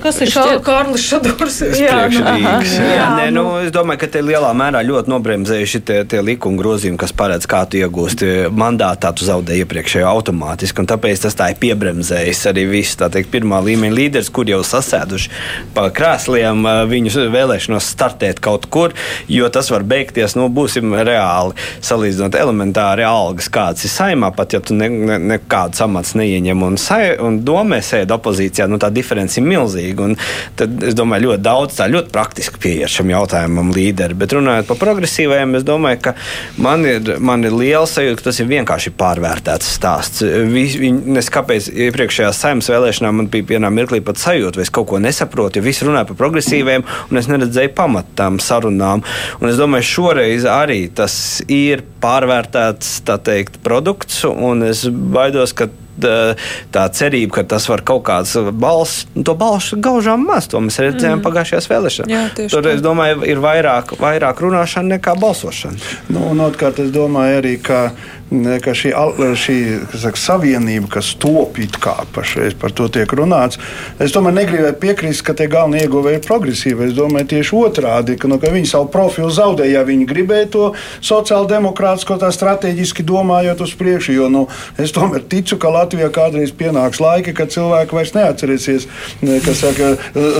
[0.03, 1.59] kas ir šā, Kārlis Šadurs.
[1.73, 2.75] Priekšrīgas.
[2.77, 6.61] Jā, jā, nē, nu, es domāju, ka te lielā mērā ļoti nobremzējuši tie, tie likuma
[6.61, 10.83] grozījumi, kas paredz, kā tu iegūsti mandātā, tu zaudē iepriekšējo automātiski.
[10.83, 14.63] Un tāpēc tas tā ir piebremzējis arī viss, tā teikt, pirmā līmeņa līderis, kur jau
[14.67, 15.33] sasēduši
[15.77, 18.97] pa krēsliem, viņus vēlēšanos startēt kaut kur,
[19.31, 24.63] jo tas var beigties, nu, būsim reāli salīdzinot elementāri algas, kāds ir saimā, pat ja
[24.63, 29.41] tu nekāds ne, ne amats neieņem un, sai, un domē sēdi opozīcijā, nu, tā diference
[29.41, 29.72] ir milzīga.
[30.59, 34.17] Tad es domāju, ļoti daudz tā ļoti praktiski pieiet šim jautājumam līderi.
[34.19, 36.15] Bet runājot par progresīvajiem, es domāju, ka
[36.63, 40.25] man ir, man ir liela sajūta, ka tas ir vienkārši pārvērtēts stāsts.
[41.23, 45.01] Es kāpēc iepriekšējās saimnes vēlēšanām man bija vienā mirklī pat sajūta, vai es kaut ko
[45.03, 49.05] nesaprotu, jo visi runāja par progresīviem, un es neredzēju pamatu tam sarunām.
[49.41, 51.15] Un es domāju, šoreiz arī tas
[51.53, 55.69] ir pārvērtēts teikt, produkts, un es baidos, ka
[56.01, 60.49] tā cerība, ka tas var kaut kāds balss, nu, to balsu gaužām maz.
[60.53, 61.27] To mēs redzējām mm.
[61.27, 62.35] pagājušajās vēlēšanās.
[62.41, 62.75] Tur, tā.
[62.77, 65.93] es domāju, ir vairāk, vairāk runāšana nekā balsošana.
[66.13, 67.85] Nu, un otrkārt, es domāju arī, ka
[68.65, 68.93] ka šī,
[69.39, 69.57] šī
[70.01, 73.61] saka, savienība, kas top it kā pašreiz par to tiek runāts,
[74.03, 76.89] es domāju, negribētu piekrist, ka tie galvenie ieguvēji ir progresīvi.
[76.89, 80.65] Es domāju, tieši otrādi, ka, nu, ka viņi savu profilu zaudēja, ja viņi gribēja to
[81.05, 84.17] sociāldemokrātisko tā strateģiski domājot uz priekšu.
[84.17, 84.47] Jo nu,
[84.81, 88.89] es tomēr ticu, ka Latvijā kādreiz pienāks laiki, kad cilvēki vairs neatcerēsies,
[89.45, 89.93] kas saka,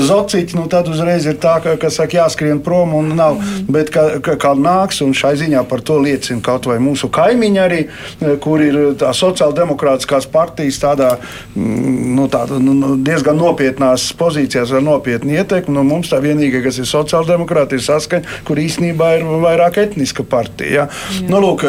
[0.09, 3.41] zociķi, nu tad uzreiz ir tā, ka, kas saka, jāskrien prom un nav.
[3.73, 7.82] Bet kā, kā nāks, un šai ziņā par to liecina kaut vai mūsu kaimiņi arī
[7.83, 11.17] partija, kur ir tā sociāldemokrātiskās partijas tādā,
[11.55, 15.75] mm, nu, tāda, nu, nu, diezgan nopietnās pozīcijās ar nopietnu ietekmi.
[15.75, 20.71] Nu, mums tā vienīgā, kas ir sociāldemokrātija, ir saskaņa, kur īstenībā ir vairāk etniska partija.
[20.73, 20.89] Ja?
[21.29, 21.65] Nu, lūk,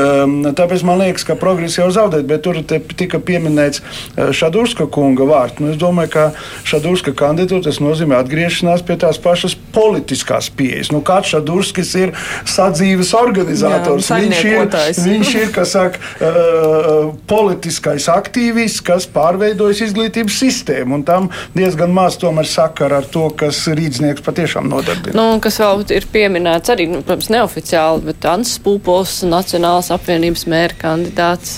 [0.58, 5.62] tāpēc man liekas, ka progress jau zaudēt, bet tur tika pieminēts eh, Šadurska kunga vārds.
[5.64, 6.26] Nu, es domāju, ka
[6.68, 10.92] Šadurska kandidatūra tas nozīmē atgriešanās pie tās pašas politiskās pieejas.
[10.94, 12.14] Nu, kāds Šadurskis ir
[12.50, 14.10] sadzīves organizators?
[14.12, 21.02] Jā, viņš ir, viņš ir, kas saka, uh, politiskais aktīvists, kas pārveidojas izglītības sistēmu.
[21.08, 25.16] Tam diezgan maz tomēr sakara ar to, kas rīznieks patiešām nodarbina.
[25.18, 30.80] Nu, kas vēl ir pieminēts arī, nu, protams, neoficiāli, bet Ants Pūpols, Nacionālās apvienības mēra
[30.86, 31.58] kandidāts.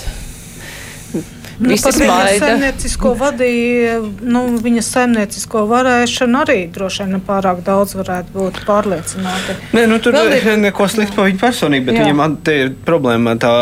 [1.58, 2.36] Nu, Visi smaida.
[2.40, 3.96] Saimniecisko vadīja,
[4.28, 9.56] nu, viņas saimniecisko varēšana arī droši vien nepārāk daudz varētu būt pārliecināti.
[9.76, 12.04] Nē, nu, tur ir neko sliktu par viņu personību, bet jā.
[12.04, 13.52] viņam ir problēma tā,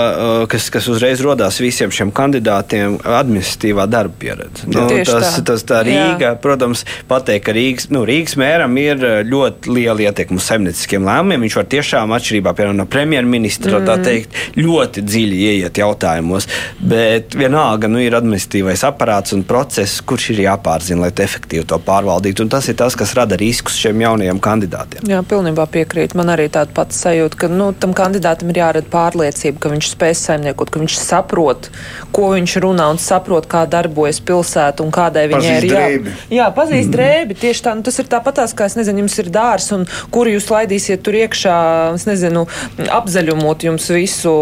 [0.51, 4.67] kas, kas uzreiz rodās visiem šiem kandidātiem- administratīvā darba pieredze.
[4.67, 5.45] Nu, tas, tā.
[5.53, 6.35] tas tā Rīga, jā.
[6.43, 11.47] protams, pateikt, ka Rīgas, nu, Rīgas mēram ir ļoti liela ietekme uz saimnieciskiem lēmumiem.
[11.47, 14.05] Viņš var tiešām atšķirībā piemēram, no premjerministra mm.
[14.05, 20.31] teikt, ļoti dziļi ieiet jautājumos, bet vienalga vienalga nu, ir administratīvais aparāts un process, kurš
[20.35, 22.45] ir jāpārzina, lai efektīvi to pārvaldītu.
[22.45, 25.05] Un tas ir tas, kas rada riskus šiem jaunajiem kandidātiem.
[25.09, 26.15] Jā, pilnībā piekrīt.
[26.15, 30.15] Man arī tāda pati sajūta, ka nu, tam kandidātam ir jārada pārliecība, ka viņš spēj
[30.21, 31.71] saimniekot, ka viņš saprot,
[32.15, 36.11] ko viņš runā un saprot, kā darbojas pilsēta un kādai viņai ir jābūt.
[36.35, 36.95] Jā, pazīst mm.
[36.95, 37.39] drēbi.
[37.45, 40.51] Tieši tā, nu, tas ir tāpatās, kā es nezinu, jums ir dārs un kuru jūs
[40.53, 41.57] laidīsiet tur iekšā,
[41.99, 42.47] es nezinu,
[42.95, 44.35] apzaļumot jums visu.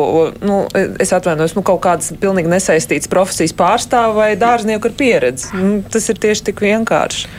[0.43, 0.63] Nu,
[1.03, 5.49] es atvainojos, nu, kaut kādas pilnīgi nesaistītas profesijas profesijas pārstāvu vai dārznieku ar pieredzi.
[5.57, 7.31] Nu, tas ir tieši tik vienkārši.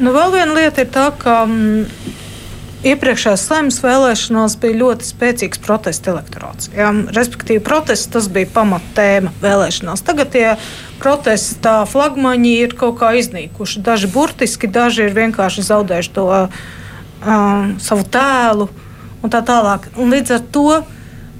[0.00, 1.84] Nu, vēl viena lieta ir tā, ka mm,
[2.90, 6.70] iepriekšējās saimnes vēlēšanās bija ļoti spēcīgs protesta elektorāts.
[6.74, 6.90] Ja?
[6.90, 10.02] Respektīvi, protests bija pamatēma vēlēšanās.
[10.02, 10.46] Tagad tie
[10.98, 13.84] protesta flagmaņi ir kaut kā iznīkuši.
[13.86, 16.62] Daži burtiski, daži ir vienkārši zaudējuši to uh,
[17.78, 18.70] savu tēlu
[19.20, 19.92] un tā tālāk.
[20.00, 20.80] Un līdz ar to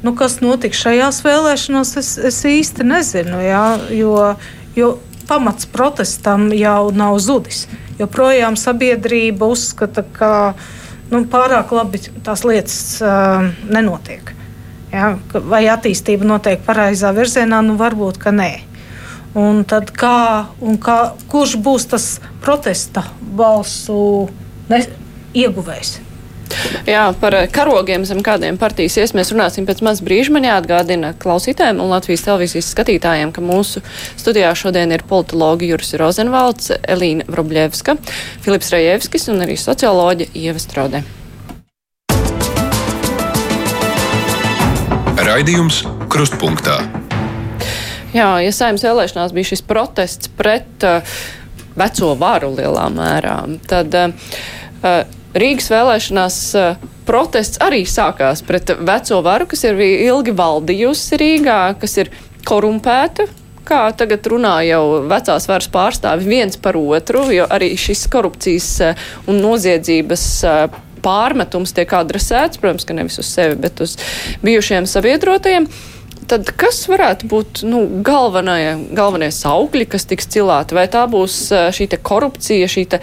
[0.03, 3.41] Nu, kas notiks šajās vēlēšanās, es, es īsti nezinu.
[3.45, 4.15] Jā, jo,
[4.77, 4.95] jo
[5.29, 7.67] pamats protestam jau nav zudis.
[8.01, 10.33] Joprojām sabiedrība uzskata, ka
[11.13, 14.33] nu, pārāk labi tās lietas uh, nenotiek.
[14.91, 15.13] Ja?
[15.53, 18.53] Vai attīstība notiek pareizā virzienā, nu varbūt, ka nē.
[19.39, 22.07] Un tad kā, un kā, kurš būs tas
[22.43, 24.31] protesta balsu
[24.73, 24.81] ne,
[25.37, 25.99] ieguvējs?
[26.89, 30.35] Jā, par karogiem zem kādiem partijas ies mēs runāsim pēc maz brīža.
[30.35, 33.83] Man jāatgādina klausītājiem un Latvijas televīzijas skatītājiem, ka mūsu
[34.21, 37.97] studijā šodien ir politologi Juris Rozenvalds, Elīna Vrobļevska,
[38.45, 41.05] Filips Rajevskis un arī socioloģa Ieva Strode.
[45.21, 46.81] Raidījums Krustpunktā.
[48.11, 51.05] Jā, ja saimnes vēlēšanās bija šis protests pret uh,
[51.79, 53.37] veco varu lielā mērā,
[53.71, 54.41] tad uh,
[55.31, 61.95] Rīgas vēlēšanās eh, protests arī sākās pret veco varu, kas ir ilgi valdījusi Rīgā, kas
[62.03, 62.11] ir
[62.49, 63.29] korumpēta,
[63.69, 69.05] kā tagad runā jau vecās varas pārstāvi viens par otru, jo arī šis korupcijas eh,
[69.31, 73.95] un noziedzības eh, pārmetums tiek adresēts, protams, ka nevis uz sevi, bet uz
[74.43, 75.71] bijušiem sabiedrotajiem.
[76.31, 80.77] Tad kas varētu būt nu, galvenie, galvenie saukļi, kas tiks cilāti?
[80.77, 81.39] Vai tā būs
[81.75, 83.01] šī korupcija, šī te,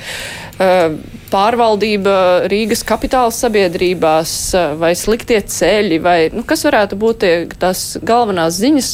[0.64, 2.18] uh, pārvaldība
[2.52, 4.34] Rīgas kapitāla sabiedrībās,
[4.80, 8.92] vai sliktie ceļi, vai nu, kas varētu būt tie, tās galvenās ziņas?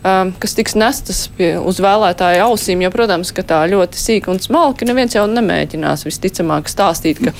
[0.00, 4.40] Um, kas tiks nestas pie, uz vēlētāju ausīm, jo, protams, ka tā ļoti sīka un
[4.40, 7.34] smalki neviens jau nemēģinās visticamāk stāstīt, ka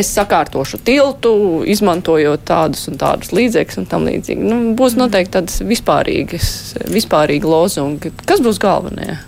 [0.00, 1.34] es sakārtošu tiltu,
[1.68, 4.48] izmantojot tādus un tādus līdzekļus un tam līdzīgi.
[4.48, 6.48] Nu, būs noteikti tādas vispārīgas,
[6.88, 8.16] vispārīgi lozungi.
[8.24, 9.18] Kas būs galvenie?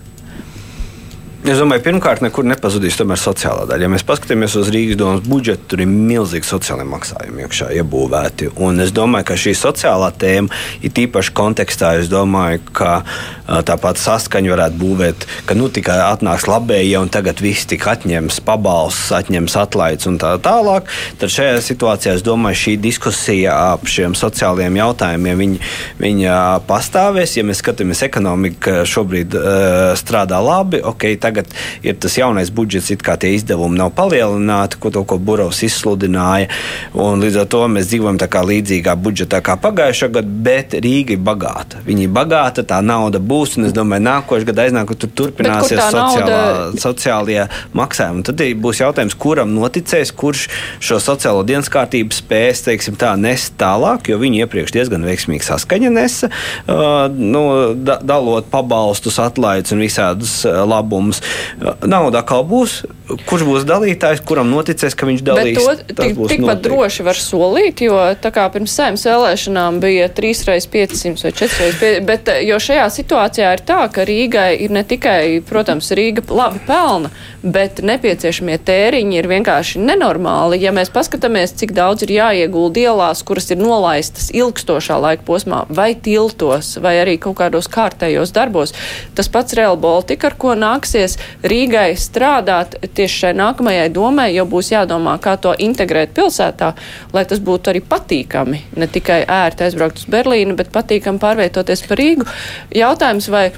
[1.46, 3.86] Es domāju, pirmkārt, nekur nepazudīs sociālā daļa.
[3.86, 8.48] Ja mēs paskatāmies uz Rīgas domas budžetu, tur ir milzīgi sociālai maksājumi iekšā iebūvēti.
[8.58, 10.50] Un es domāju, ka šī sociālā tēma
[10.82, 11.92] ir tīpaši kontekstā.
[12.02, 13.04] Es domāju, ka
[13.46, 19.14] tāpat saskaņa varētu būvēt, ka nu tikai atnāks labējie un tagad viss tik atņems pabalsts,
[19.20, 20.90] atņems atlaides un tā tālāk.
[21.22, 25.62] Tad šajā situācijā es domāju, šī diskusija ap šiem sociālajiem jautājumiem viņa,
[26.02, 27.38] viņa pastāvēs.
[27.38, 30.82] Ja mēs skatāmies ekonomiku, šobrīd uh, strādā labi.
[30.82, 31.52] Okay, tagad
[31.84, 36.48] ir tas jaunais budžets, it kā tie izdevumi nav palielināti, ko to, ko Burovs izsludināja.
[36.94, 41.22] Līdz ar to mēs dzīvojam tā kā līdzīgā budžetā kā pagājušā gada, bet Rīga ir
[41.24, 41.82] bagāta.
[41.86, 46.24] Viņa ir bagāta, tā nauda būs, un es domāju, nākošais gads aiznāk, tur turpināsies sociālā,
[46.24, 46.80] nauda...
[46.80, 47.40] sociālie
[47.76, 48.24] maksājumi.
[48.28, 50.46] Tad būs jautājums, kuram noticēs, kurš
[50.84, 55.92] šo sociālo dienas kārtību spēs, teiksim, tā nest tālāk, jo viņi iepriekš diezgan veiksmīgi saskaņa
[55.94, 57.44] nesa, uh, nu,
[57.76, 62.82] da, dalot pabalstus, atlaides un visādus labumus protams, nauda atkal būs.
[63.28, 65.56] Kurš būs dalītājs, kuram noticēs, ka viņš dalīs?
[65.56, 71.24] Bet to tik, tikpat droši var solīt, jo tā kā pirms sēmas vēlēšanām bija 3x500
[71.24, 76.26] vai 4x500, bet jo šajā situācijā ir tā, ka Rīgai ir ne tikai, protams, Rīga
[76.28, 77.08] labi pelna,
[77.40, 80.60] bet nepieciešamie tēriņi ir vienkārši nenormāli.
[80.60, 85.94] Ja mēs paskatāmies, cik daudz ir jāiegulda ielās, kuras ir nolaistas ilgstošā laika posmā, vai
[85.96, 88.76] tiltos, vai arī kaut kādos kārtējos darbos,
[89.16, 94.44] tas pats Real Baltica, ar ko nāksies nāksies Rīgai strādāt tieši šai nākamajai domai, jo
[94.44, 96.74] būs jādomā, kā to integrēt pilsētā,
[97.12, 98.76] lai tas būtu arī patīkami.
[98.76, 102.26] Ne tikai ērti aizbraukt uz Berlīnu, bet patīkami pārvietoties pa Rīgu.
[102.74, 103.52] Jautājums, vai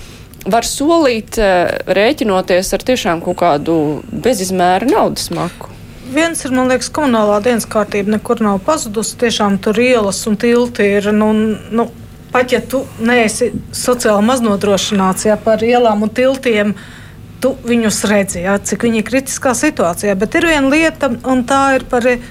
[0.46, 5.68] var solīt, eh, rēķinoties ar tiešām kaut kādu bezizmēra naudas maku?
[6.10, 9.16] Viens ir, man liekas, komunālā dienas kārtība nekur nav pazudusi.
[9.16, 11.12] Tiešām tur ielas un tilti ir.
[11.12, 11.32] Nu,
[11.70, 11.90] nu,
[12.32, 16.99] pat ja tu neesi sociāli maznodrošināts ja, par ielām un tiltiem, uh,
[17.40, 20.14] tu viņus redzi, jā, cik viņi ir kritiskā situācijā.
[20.18, 22.22] Bet ir viena lieta, un tā ir par eh,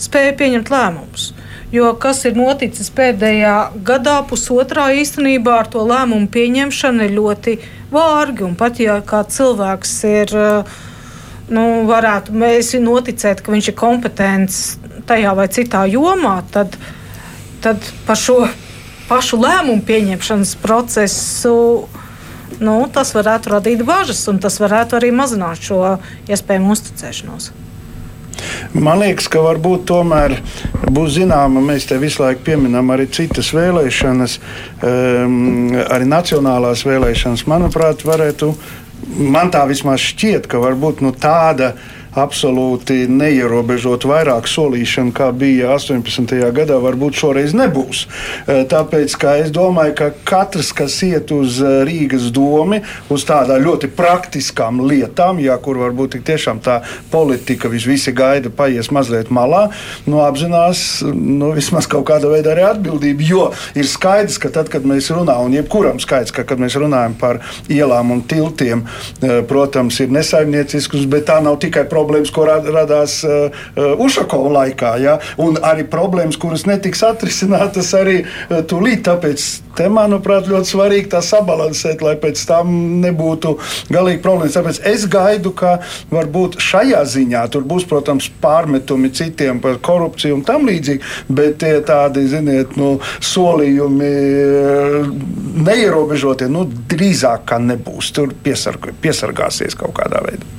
[0.00, 1.32] spēju pieņemt lēmumus.
[1.72, 7.56] Jo kas ir noticis pēdējā gadā, pusotrā īstenībā ar to lēmumu pieņemšanu ir ļoti
[7.92, 8.50] vārgi.
[8.60, 10.74] Pat ja kāds cilvēks ir, eh,
[11.52, 14.60] nu, varētu mēs noticēt, ka viņš ir kompetents
[15.08, 16.76] tajā vai citā jomā, tad,
[17.64, 18.44] tad par šo
[19.08, 21.56] pašu lēmumu pieņemšanas procesu
[22.64, 25.82] nu, tas varētu radīt bažas, un tas varētu arī mazināt šo
[26.30, 27.52] iespējamu uzticēšanos.
[28.72, 30.34] Man liekas, ka varbūt tomēr
[30.92, 34.38] būs zināma, mēs te visu laiku pieminam arī citas vēlēšanas,
[34.82, 37.44] um, arī nacionālās vēlēšanas.
[37.50, 38.52] Manuprāt, varētu,
[39.20, 45.72] man tā vismaz šķiet, ka varbūt nu, tāda ir absolūti neierobežot vairāk solīšanu, kā bija
[45.76, 46.34] 18.
[46.54, 48.04] gadā, varbūt šoreiz nebūs.
[48.46, 53.88] Eh, tāpēc es domāju, ka katrs, kas iet uz eh, Rīgas domu, uz tādām ļoti
[53.96, 59.70] praktiskām lietām, jā, kur varbūt tiešām tā politika visi gaida, paies mazliet malā,
[60.06, 63.28] nu, apzinās nu, vismaz kaut kāda veida arī atbildību.
[63.32, 63.48] Jo
[63.78, 67.40] ir skaidrs, ka tad, kad mēs runājam, un jebkuram skaidrs, ka kad mēs runājam par
[67.72, 68.84] ielām un tiltiem,
[69.22, 74.50] eh, protams, ir nesaimniecisks, bet tā nav tikai problēma problēmas, ko radās uh, uh, Ušakova
[74.58, 75.18] laikā, ja?
[75.42, 79.04] un arī problēmas, kuras netiks atrisinātas arī uh, tūlīt.
[79.06, 79.46] Tāpēc
[79.78, 83.54] te, manuprāt, ļoti svarīgi tā sabalansēt, lai pēc tam nebūtu
[83.92, 84.56] galīgi problēmas.
[84.58, 85.78] Tāpēc es gaidu, ka
[86.12, 91.74] varbūt šajā ziņā tur būs, protams, pārmetumi citiem par korupciju un tam līdzīgi, bet tie
[91.86, 94.12] tādi, ziniet, nu, solījumi
[95.62, 98.12] neierobežotie, nu, drīzāk kā nebūs.
[98.16, 100.58] Tur piesarg, piesargāsies kaut kādā veidā.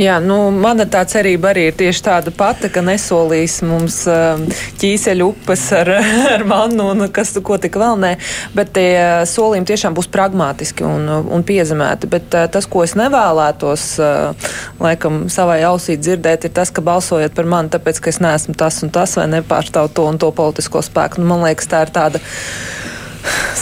[0.00, 4.46] Jā, nu, mana tā cerība arī ir tieši tāda pati, ka nesolīs mums um,
[4.80, 5.90] ķīseļu upes ar,
[6.34, 8.14] ar mannu un kas, ko tik vēl nē,
[8.56, 8.90] bet tie
[9.28, 12.08] solījumi tiešām būs pragmatiski un, un piezemēti.
[12.12, 17.36] Bet uh, tas, ko es nevēlētos, uh, laikam, savai ausī dzirdēt, ir tas, ka balsojot
[17.36, 20.80] par mani, tāpēc, ka es neesmu tas un tas vai nepārstāvu to un to politisko
[20.86, 21.20] spēku.
[21.20, 22.22] Nu, man liekas, tā ir tāda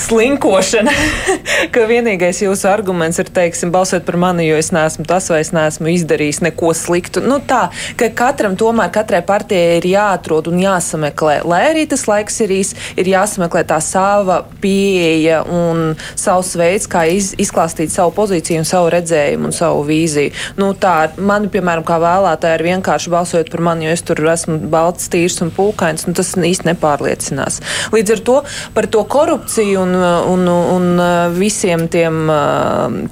[0.08, 0.92] slinkošana,
[1.74, 5.50] ka vienīgais jūsu arguments ir, teiksim, balsot par mani, jo es neesmu tas vai es
[5.54, 7.22] neesmu izdarījis neko sliktu.
[7.24, 7.66] Nu, tā,
[7.98, 12.74] ka katram tomēr, katrai partijai ir jāatrod un jāsameklē, lai arī tas laiks ir īs,
[13.00, 18.92] ir jāsameklē tā sava pieeja un savs veids, kā iz, izklāstīt savu pozīciju un savu
[18.94, 20.34] redzējumu un savu vīziju.
[20.60, 24.60] Nu, tā, mani, piemēram, kā vēlētāji ir vienkārši balsojot par mani, jo es tur esmu
[24.72, 27.60] balts, tīrs un pūkains, nu, tas īsti nepārliecinās.
[27.94, 28.40] Līdz ar to
[28.76, 29.47] par to korupciju
[29.80, 29.94] un,
[30.32, 31.00] un, un
[31.36, 32.18] visiem tiem,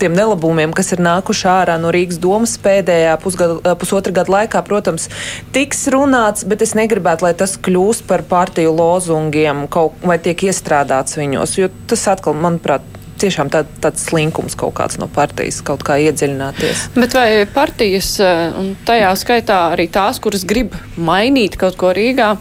[0.00, 5.08] tiem nelabumiem, kas ir nākuši ārā no Rīgas domas pēdējā pusgada, pusotra gada laikā, protams,
[5.56, 11.16] tiks runāts, bet es negribētu, lai tas kļūst par partiju lozungiem kaut, vai tiek iestrādāts
[11.16, 12.84] viņos, jo tas atkal, manuprāt,
[13.20, 16.90] tiešām tā, tāds slinkums kaut kāds no partijas, kaut kā iedziļināties.
[16.96, 18.16] Bet vai partijas,
[18.60, 22.34] un tajā skaitā arī tās, kuras grib mainīt kaut ko Rīgā,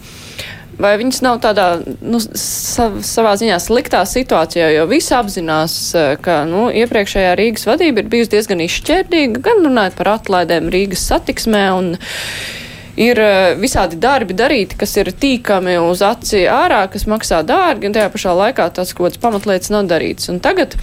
[0.82, 1.67] vai viņas nav tādā
[2.01, 5.78] nu, sav, savā ziņā sliktā situācijā, jo visi apzinās,
[6.26, 11.65] ka nu, iepriekšējā Rīgas vadība ir bijusi diezgan izšķērdīga, gan runājot par atlaidēm Rīgas satiksmē
[11.78, 11.95] un
[12.99, 13.19] ir
[13.59, 18.36] visādi darbi darīti, kas ir tīkami uz aci ārā, kas maksā dārgi, un tajā pašā
[18.43, 20.32] laikā tas kaut kāds pamatlietas nav darīts.
[20.32, 20.78] Un tagad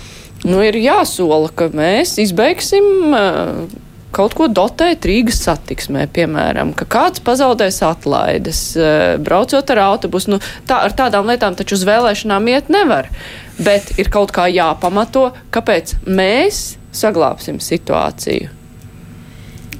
[0.45, 3.09] nu, ir jāsola, ka mēs izbeigsim
[4.15, 8.63] kaut ko dotēt Rīgas satiksmē, piemēram, ka kāds pazaudēs atlaides,
[9.25, 10.37] braucot ar autobusu.
[10.37, 13.11] Nu, tā, ar tādām lietām taču uz vēlēšanām iet nevar.
[13.63, 16.65] Bet ir kaut kā jāpamato, kāpēc mēs
[16.97, 18.62] saglābsim situāciju.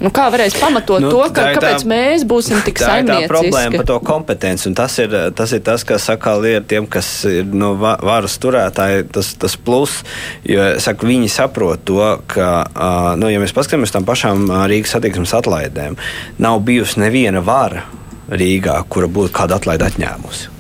[0.03, 3.13] Nu, kā varēs pamatot nu, to, ka, tā, kāpēc tā, mēs būsim tik saimnieciski?
[3.13, 6.43] Tā ir tā problēma par to kompetenci, un tas ir tas, ir tas kas sakal
[6.49, 10.01] ir tiem, kas ir no nu, varas turētāji, tas, tas plus,
[10.49, 12.01] jo saku, viņi saprot to,
[12.33, 12.49] ka,
[13.21, 15.99] nu, ja mēs paskatāmies tam pašām Rīgas satiksmes atlaidēm,
[16.43, 17.87] nav bijusi neviena vara
[18.33, 20.53] Rīgā, kura būtu kādu atlaidi atņēmusi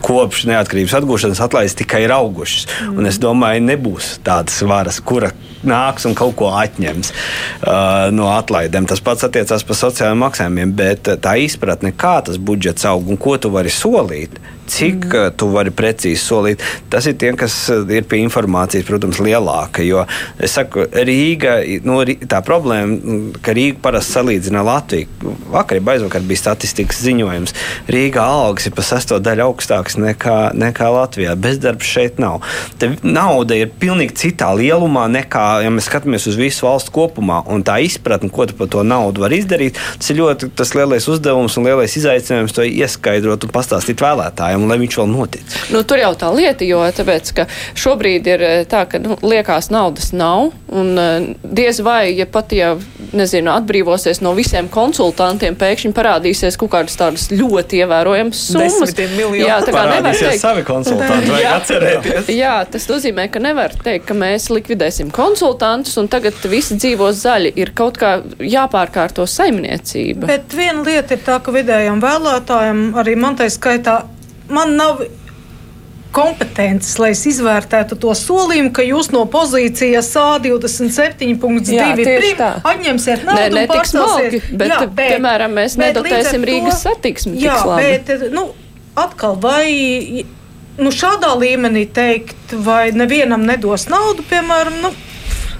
[0.00, 2.66] kopš neatkarības atgūšanas atlaides tikai ir augušas.
[2.94, 5.32] Un es domāju, nebūs tādas varas, kura
[5.66, 8.88] nāks un kaut ko atņems uh, no atlaidēm.
[8.90, 13.36] Tas pats attiecās par sociālajiem maksājumiem, bet tā izpratne, kā tas budžets aug un ko
[13.40, 14.40] tu vari solīt,
[14.70, 15.34] Cik mm.
[15.38, 19.82] tu vari precīzi solīt, tas ir tiem, kas eh, ir pie informācijas, protams, lielāka.
[19.82, 20.04] Jo
[20.38, 21.56] es saku, Rīga,
[21.86, 21.98] nu,
[22.30, 25.34] tā problēma, mm, ka Rīga parasti salīdzina Latviju.
[25.50, 27.54] Vakar, aizvakar bija statistikas ziņojums.
[27.90, 31.34] Rīgā algas ir pa sesto daļu augstākas nekā, nekā Latvijā.
[31.34, 32.46] Bezdarbs šeit nav.
[32.78, 37.40] Te nauda ir pilnīgi citā lielumā nekā, ja mēs skatāmies uz visu valstu kopumā.
[37.50, 41.08] Un tā izpratne, ko tu par to naudu vari izdarīt, tas ir ļoti tas lielais
[41.10, 45.58] uzdevums un lielais izaicinājums to ieskaidrot un pastāstīt vēlētājiem un lai viņš vēl notic.
[45.74, 47.32] Nu, tur jau tā lieta, jo tāpēc,
[47.78, 52.52] šobrīd ir eh, tā, ka nu, liekas naudas nav, un uh, diez vai, ja pat
[52.54, 52.76] jau,
[53.16, 58.94] nezinu, atbrīvosies no visiem konsultantiem, pēkšņi parādīsies kaut kādas tādas ļoti ievērojamas summas.
[59.40, 60.42] Jā, tā kā nevar teikt.
[60.42, 62.30] Savi konsultanti, vajag atcerēties.
[62.34, 65.39] Jā, tas nozīmē, ka nevar teikt, ka mēs likvidēsim konsultantus,
[66.00, 67.52] un tagad visi dzīvos zaļi.
[67.60, 70.28] Ir kaut kā jāpārkārto saimniecība.
[70.30, 74.02] Bet viena lieta ir tā, ka vidējam vēlētājam, arī man tā skaitā,
[74.52, 75.02] man nav
[76.14, 83.38] kompetences, lai es izvērtētu to solījumu, ka jūs no pozīcijas A27.2 atņemsiet naudu.
[83.38, 87.34] Nē, ne tik smalki, bet, jā, bet, piemēram, mēs nedotēsim Rīgas satiksmi.
[87.44, 88.42] Jā, bet, nu,
[88.98, 89.66] atkal, vai
[90.80, 94.90] nu, šādā līmenī teikt, vai nevienam nedos naudu, piemēram, nu,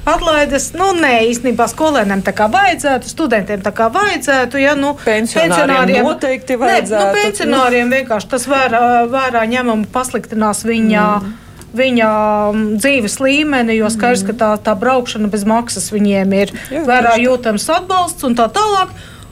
[0.08, 0.70] atlaides.
[0.78, 4.60] Nu, nē, īstenībā skolēniem tā kā vajadzētu, studentiem tā kā vajadzētu.
[4.62, 7.04] Ja, nu, pensionāriem noteikti vajadzētu.
[7.04, 8.82] Nē, nu, pensionāriem vienkārši tas vērā,
[9.12, 11.06] vērā ņemam pasliktinās viņa.
[11.20, 11.38] Mm
[11.70, 12.06] viņa
[12.50, 17.16] mm, dzīves līmeni, jo skaidrs, ka tā, tā braukšana bez maksas viņiem ir Jā, vērā
[17.22, 18.90] jūtams atbalsts un tā tālāk.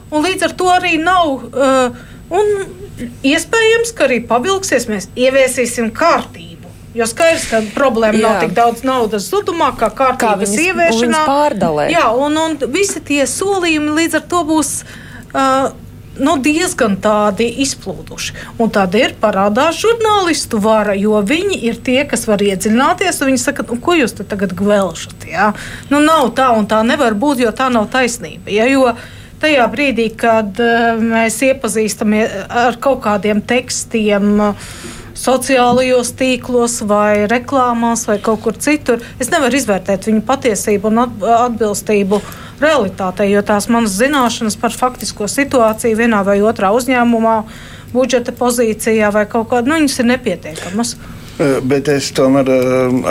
[0.09, 1.49] Un līdz ar to arī nav.
[1.51, 2.05] Uh,
[3.25, 6.48] iespējams, ka arī pavilksies, mēs ieviesīsim kārtību.
[6.99, 8.23] Jo skaidrs, ka problēma jā.
[8.25, 11.21] nav tik daudz naudas zudumā, kā kārtības kā ieviešanā.
[11.29, 11.85] Pārdalē.
[11.93, 14.73] Jā, un, un visi tie solījumi līdz ar to būs.
[15.29, 15.69] Uh,
[16.19, 18.35] nu, diezgan tādi izplūduši.
[18.59, 23.21] Un tad ir parādās žurnālistu vara, jo viņi ir tie, kas var iedziļināties.
[23.29, 25.29] Viņi saka, nu, ko jūs tagad gvelšat?
[25.31, 25.53] Ja?
[25.93, 28.51] Nu, nav tā un tā nevar būt, jo tā nav taisnība.
[28.51, 28.67] Ja?
[28.67, 28.91] Jo
[29.39, 30.59] tajā brīdī, kad
[30.99, 34.71] mēs iepazīstamies ar kaut kādiem tekstiem, uh,
[35.19, 39.03] sociālajos tīklos, vai reklāmās, vai kaut kur citur.
[39.19, 42.21] Es nevaru izvērtēt viņu patiesību un atbilstību
[42.63, 47.37] realitātei, jo tās manas zināšanas par faktisko situāciju vienā vai otrā uzņēmumā,
[47.93, 50.95] budžeta pozīcijā vai kaut kādā, nu, viņas ir nepietiekamas.
[51.63, 52.49] Bet es tomēr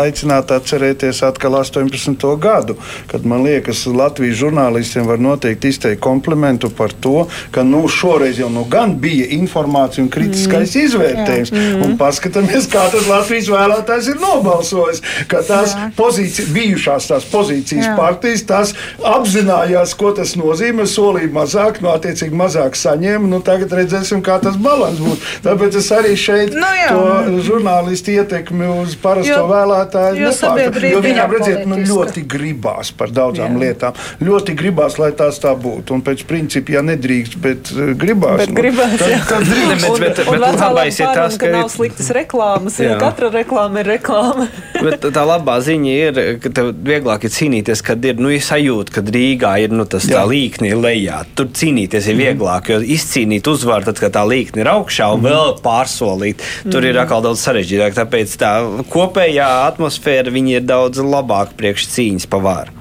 [0.03, 2.26] aicinātu atcerēties atkal 18.
[2.41, 2.76] gadu,
[3.11, 8.51] kad man liekas, Latvijas žurnālistiem var noteikti izteikt komplimentu par to, ka nu, šoreiz jau
[8.53, 10.85] nu gan bija informācija un kritiskais mm.
[10.89, 11.53] izvērtējums.
[11.55, 11.85] Mm.
[11.87, 15.03] Un paskatāmies, kā tas Latvijas vēlētājs ir nobalsojis.
[15.31, 17.95] Ka tās pozīcijas, bijušās tās pozīcijas Jā.
[17.99, 18.74] partijas, tās
[19.07, 23.31] apzinājās, ko tas nozīmē, solīja mazāk, no attiecīgi mazāk saņēma.
[23.31, 25.35] Nu, tagad redzēsim, kā tas balans būs.
[25.47, 30.93] Tāpēc es arī šeit nu, jā, to žurnālistu ietekmi uz parasto jo, vēlētāju nepārtrauktu.
[30.93, 33.62] Jo viņām redziet, nu, ļoti gribās par daudzām jā.
[33.64, 33.99] lietām.
[34.25, 35.97] Ļoti gribās, lai tās tā būtu.
[35.97, 39.89] Un pēc principa, ja nedrīkst, bet uh, gribās, bet nu, gribās tad, tad drīkst.
[39.89, 43.93] Bet, bet, bet, bet labais ir tas, ka nav sliktas reklāmas, jo katra reklāma ir
[43.95, 44.49] reklāma.
[44.87, 49.05] bet tā labā ziņa ir, ka tev vieglāk ir cīnīties, kad ir nu, sajūta, ka
[49.09, 51.23] Rīgā ir nu, tas līkni lejā.
[51.39, 52.25] Tur cīnīties ir mhm.
[52.25, 55.29] vieglāk, jo izcīnīt uzvaru, tad, kad tā līkni ir augšā un mm.
[55.29, 57.03] vēl pārsolīt, tur ir mhm.
[57.05, 57.97] atkal daudz sarežģītāk.
[58.09, 58.51] Tāpēc tā
[58.89, 62.73] kopējā atmosfēra ir daudz labāka priekš cīņas pa vāru.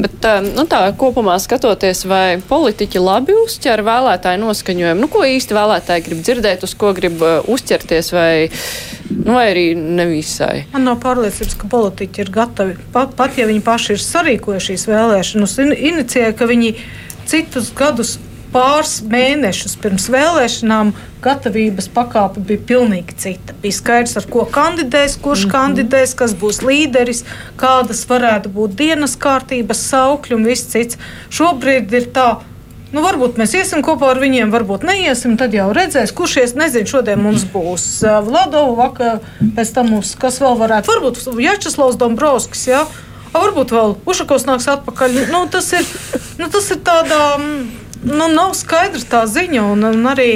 [0.00, 6.06] Bet nu, tā kopumā skatoties, vai politiķi labi uztver vēlētāju noskaņojumu, nu, ko īsti vēlētāji
[6.06, 8.32] grib dzirdēt, uz ko grib uh, uzķerties, vai,
[9.12, 10.64] nu, vai arī nevisai.
[10.72, 14.88] Man nav pārliecības, ka politiķi ir gatavi, pat, pat ja viņi paši ir sarīkojuši šīs
[14.94, 16.72] vēlēšanas, in, inicijē, ka viņi
[17.28, 18.16] citus gadus
[18.52, 20.92] pāris mēnešus pirms vēlēšanām
[21.24, 23.54] gatavības pakāpe bija pilnīgi cita.
[23.62, 25.54] Bija skaidrs, ar ko kandidēs, kurš mm -hmm.
[25.56, 27.24] kandidēs, kas būs līderis,
[27.60, 30.98] kādas varētu būt dienas kārtības saukļi un viss cits.
[31.30, 32.30] Šobrīd ir tā.
[32.90, 35.36] Nu, varbūt mēs iesim kopā ar viņiem, varbūt neiesim.
[35.38, 36.54] Tad jau redzēs, kurš ies.
[36.58, 37.84] Nezinu, šodien mums būs
[38.26, 39.20] Vladovs, vakar
[39.56, 40.90] pēc tam mums kas vēl varētu.
[40.90, 42.66] Varbūt Jačeslavs Dombrovskis.
[42.66, 42.86] Ja?
[43.32, 45.20] Varbūt vēl Ušakovs nāks atpakaļ.
[45.30, 45.86] Nu, tas, ir,
[46.38, 47.38] nu, tas ir tādā.
[47.38, 47.68] Mm,
[48.06, 49.64] nu, nav skaidrs tā ziņa.
[49.74, 50.32] Un, un arī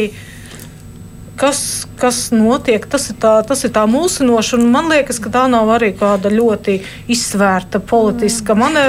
[1.36, 4.60] kas, kas notiek, tas ir tā, tas ir tā mulsinoši.
[4.62, 6.78] Man liekas, ka tā nav arī kāda ļoti
[7.10, 8.84] izsvērta politiska, mane,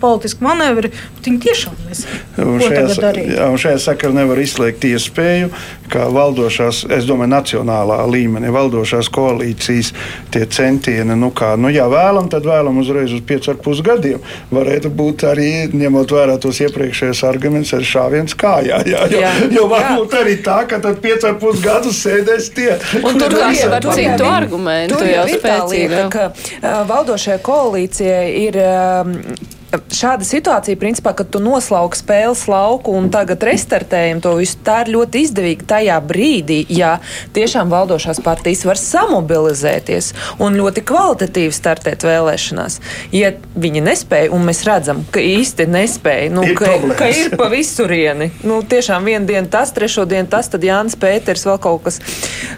[0.00, 0.92] politiska manevri.
[1.20, 3.12] Viņi tiešām nezina, šajā.
[3.34, 5.50] Jā, sakarā nevar izslēgt iespēju,
[5.90, 9.92] ka valdošās, es domāju, nacionālā līmenī valdošās koalīcijas
[10.32, 14.24] tie centieni, nu kā, nu jā, vēlam, tad vēlam uzreiz uz 5,5 gadiem.
[14.54, 18.80] Varētu būt arī, ņemot vērā tos iepriekšējos argumentus, ar šāviens kājā.
[18.88, 19.34] Jā, jo, jā.
[19.58, 20.22] jo varbūt jā.
[20.24, 22.74] arī tā, ka tad 5,5 gadus sēdēs tie.
[23.00, 26.04] Un tur arī var citu argumentu jau spēcīgi.
[26.12, 28.60] Ka uh, valdošajai koalīcijai ir.
[28.60, 34.80] Uh, šāda situācija, principā, kad tu noslauki spēles lauku un tagad restartējam to visu, tā
[34.84, 36.96] ir ļoti izdevīga tajā brīdī, ja
[37.36, 40.12] tiešām valdošās partijas var samobilizēties
[40.42, 42.80] un ļoti kvalitatīvi startēt vēlēšanās.
[43.14, 46.98] Ja viņi nespēja, un mēs redzam, ka īsti nespēja, nu, ir ka, problēmas.
[46.98, 51.46] ka ir pa visurieni, nu, tiešām vienu dienu tas, trešo dienu tas, tad Jānis Pēters
[51.46, 52.00] vēl kaut kas,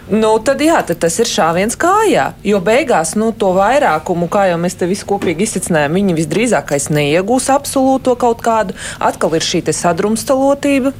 [0.09, 4.59] nu, tad jā, tad tas ir šāviens kājā, jo beigās, nu, to vairākumu, kā jau
[4.61, 8.77] mēs te visi kopīgi izsacinājām, viņi visdrīzākais ne neiegūs absolūto kaut kādu.
[9.03, 10.93] Atkal ir šī sadrumstalotība.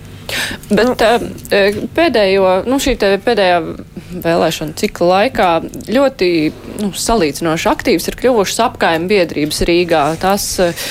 [0.69, 0.93] Bet nu.
[0.95, 2.95] uh, pēdējo, nu, šī
[3.25, 3.57] pēdējā
[4.23, 5.49] vēlēšana cikla laikā
[5.91, 6.29] ļoti
[6.81, 10.03] nu, salīdzinoši aktīvas ir kļuvušas apkaimē biedrības Rīgā.
[10.21, 10.87] Tās uh,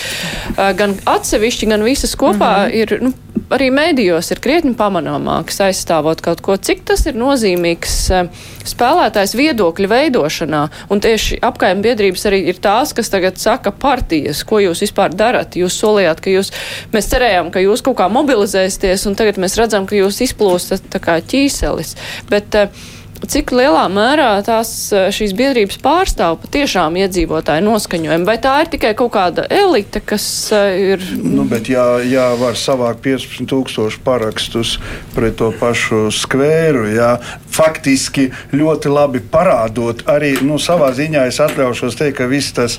[0.79, 2.81] gan atsevišķi, gan visas kopā mm -hmm.
[2.83, 3.15] ir nu,
[3.53, 8.31] arī mēdījos ir krietni pamanāmāks aizstāvot kaut ko, cik tas ir nozīmīgs eh,
[8.69, 10.63] spēlētājs viedokļu veidošanā.
[10.93, 15.59] Un tieši apkaimē biedrības arī ir tās, kas tagad saka partijas, ko jūs vispār darat.
[15.59, 16.53] Jūs solījāt, ka jūs,
[16.95, 21.03] mēs cerējām, ka jūs kaut kā mobilizēsieties, un tagad mēs redzam, ka jūs izplūstat tā
[21.03, 21.97] kā ķīselis.
[22.31, 22.91] Bet, uh,
[23.29, 28.93] cik lielā mērā tās e, šīs biedrības pārstāv patiešām iedzīvotāju noskaņojumu, vai tā ir tikai
[28.99, 30.63] kaut kāda elite, kas e,
[30.95, 31.07] ir.
[31.23, 34.79] Nu, bet jā, jā var savākt 15,000 parakstus
[35.15, 37.15] pret to pašu skvēru, jā,
[37.53, 42.79] faktiski ļoti labi parādot arī nu, savā ziņā es atļaušos teikt, ka viss tas,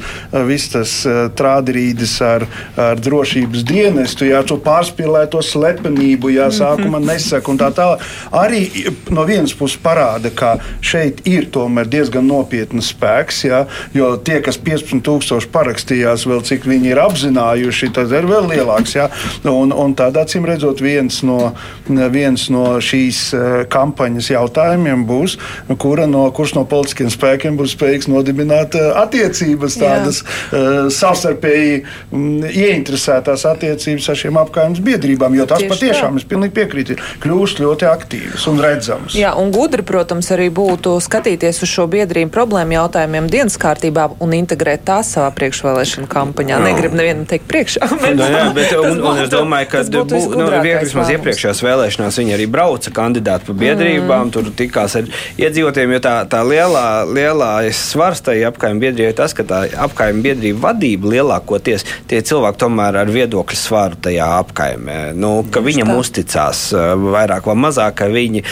[0.49, 2.47] vis tas e, trādrīdes ar,
[2.79, 8.03] ar drošības dienestu, jā, to pārspīlēto slepenību, jā, sākumā nesaka un tā tālāk,
[8.43, 8.63] arī
[9.13, 13.43] no vienas puses parāda, ka šeit ir tomēr diezgan nopietnas spēks.
[13.47, 13.63] Ja,
[13.95, 18.95] jo tie, kas 15,000 parakstījās, vēl cik viņi ir apzinājuši, tas ir vēl lielāks.
[18.97, 19.09] Ja,
[19.49, 21.53] un, un tādā acīm redzot, viens no,
[21.87, 25.37] viens no šīs eh, kampaņas jautājumiem būs,
[25.81, 31.79] kura no, kurš no politiskiem spēkiem būs spējīgs nodibināt eh, attiecības, tādas uh, savstarpēji
[32.13, 35.35] um, ieinteresētās attiecības ar šiem apgājumus biedrībām.
[35.37, 36.23] Jo tas patiešām, tā.
[36.23, 39.17] es pilnīgi piekrītu, kļūst ļoti aktīvas un redzamas.
[39.17, 44.19] Jā, un gudri, protams, protams, arī būtu skatīties uz šo biedrību problēmu jautājumiem dienas kārtībā
[44.21, 46.59] un integrēt tās savā priekšvēlēšanu kampaņā.
[46.59, 46.67] No.
[46.67, 47.89] Negribu nevienam teikt priekšā.
[48.03, 50.03] Bet, no, jā, bet, un, un es domāju, ka bū,
[50.37, 50.47] nu,
[50.81, 54.31] vismaz iepriekšējās vēlēšanās viņi arī brauca kandidāti pa biedrībām, mm.
[54.33, 55.07] tur tikās ar
[55.39, 55.95] iedzīvotājiem.
[55.95, 60.69] Jo tā, tā lielā, lielā svars tajā apkaimē biedrībā ir tas, ka tā apkaimē biedrība
[60.69, 64.99] vadība lielākoties tie cilvēki tomēr ar viedokļu svaru tajā apkaimē.
[65.15, 68.43] Nu, ka viņam uzticās vairāk vai mazāk, ka viņi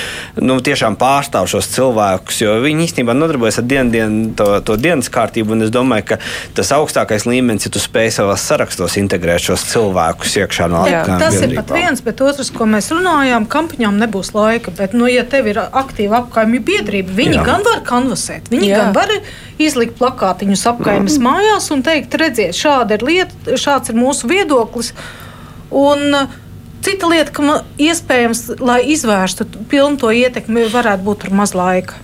[0.42, 5.10] nu, tiešām pārstāv šos cilvēkus, jo viņi īstenībā nodarbojas ar dienu, dienu to, to dienas
[5.14, 5.60] kārtību.
[5.62, 6.18] Es domāju, ka
[6.58, 11.20] tas augstākais līmenis, ja tu spēj savās sarakstos integrēt šos cilvēkus iekšā no apkaimē.
[11.22, 11.54] Tas biedrībām.
[11.54, 14.74] ir pat viens, bet otrs, ko mēs runājām, kampaņām nebūs laika.
[14.78, 17.48] Bet, nu, ja tev ir aktīva apkaimju biedrība, viņi Jā.
[17.48, 18.82] gan var kanvasēt, viņi Jā.
[18.82, 19.14] gan var
[19.62, 21.26] izlikt plakātiņus apkaimes mm.
[21.30, 24.96] mājās un teikt, redziet, šāda ir lieta, šāds ir mūsu viedoklis.
[25.72, 26.40] Un, uh,
[26.82, 32.00] Cita lieta, ka iespējams, lai izvērstu pilnu to ietekmi, varētu būt tur maz laika.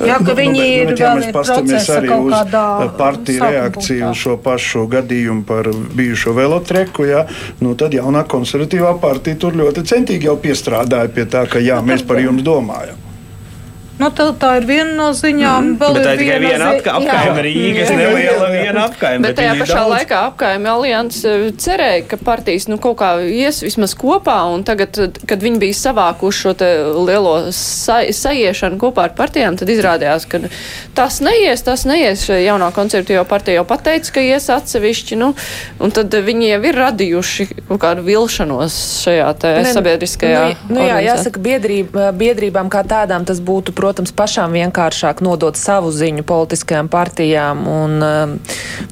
[0.00, 1.00] Jā, ka nu, viņi nu, bet, ir.
[1.00, 7.26] Ja mēs paskatāmies arī uz partiju reakciju uz šo pašu gadījumu par bijušo velotreku, jā,
[7.64, 12.04] nu, tad jaunā konservatīvā partija tur ļoti centīgi jau piestrādāja pie tā, ka jā, mēs
[12.08, 12.99] par jums domājam.
[14.00, 15.74] Nu, tā, tā ir viena no ziņām.
[15.74, 15.78] Mm.
[15.80, 19.20] Bet tā ir tikai viena apkaime Rīgas, neliela viena apkaime.
[19.26, 19.92] Bet, bet tajā pašā daudz...
[19.94, 24.96] laikā apkaime alianses eh, cerēja, ka partijas nu, kaut kā ies vismaz kopā, un tagad,
[25.28, 26.54] kad viņi bija savākuši šo
[27.04, 30.42] lielo sa saiešanu kopā ar partijām, tad izrādījās, ka
[30.96, 32.24] tas neies, tas neies.
[32.30, 35.32] Jaunā koncertīvā partija jau pateica, ka ies atsevišķi, nu,
[35.82, 39.30] un tad viņi jau ir radījuši kaut kādu vilšanos šajā
[39.60, 40.42] ne, sabiedriskajā.
[40.70, 45.58] Nu, nu, jā, jāsaka, biedrība, biedrībām kā tādām tas būtu, protams, protams, pašām vienkāršāk nodot
[45.58, 48.36] savu ziņu politiskajām partijām un um,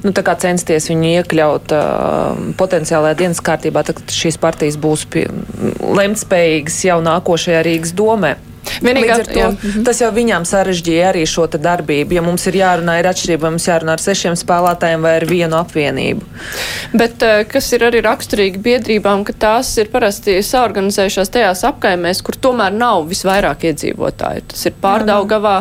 [0.03, 5.07] nu, censties viņu iekļaut uh, potenciālajā dienas kārtībā, tad šīs partijas būs
[5.79, 8.35] lemtspējīgas jau nākošajā Rīgas domē.
[8.83, 9.49] Vienīgā, to, jā.
[9.51, 9.83] Mhm.
[9.87, 12.17] tas jau viņām sarežģīja arī šo darbību.
[12.17, 15.57] Ja mums ir jārunā, ir atšķirība, vai mums jārunā ar sešiem spēlētājiem vai ar vienu
[15.59, 16.27] apvienību.
[16.99, 22.37] Bet eh, kas ir arī raksturīgi biedrībām, ka tās ir parasti saorganizējušās tajās apkaimēs, kur
[22.39, 24.45] tomēr nav visvairāk iedzīvotāji.
[24.53, 25.55] Tas ir pārdaugavā,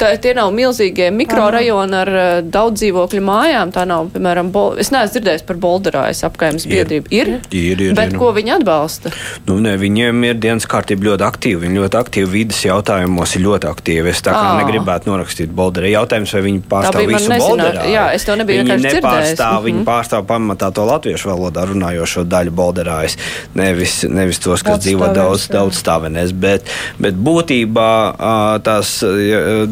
[0.00, 3.74] tā, tie nav milzīgie mikrorajoni ar uh, daudz dzīvokļu mājām.
[3.76, 4.76] Tā nav, piemēram, bol...
[4.80, 7.12] es neesmu dzirdējis par Bolderājas apkaimes biedrību.
[7.14, 9.12] Ir, ir, ir, bet ir, ko viņi atbalsta?
[9.48, 11.64] Nu, ne, viņiem ir dienas kārtība ļoti aktīva.
[11.64, 14.12] Viņi ļoti aktīvi vidas jautājumos ir ļoti aktīvi.
[14.12, 14.56] Es tā kā à.
[14.60, 15.90] negribētu norakstīt Bolderē.
[15.94, 17.86] Jautājums, vai viņi pārstāv visu Bolderā?
[17.90, 19.88] Jā, es to nebiju viņi nepārstāv, viņi mm -hmm.
[19.88, 23.16] pārstāv pamatā to latviešu valodā runājošo daļu Bolderājas.
[23.54, 26.32] Nevis, nevis tos, kas daudz dzīvo daudz, daudz stāvenēs.
[26.32, 27.90] Bet, bet būtībā
[28.66, 28.98] tās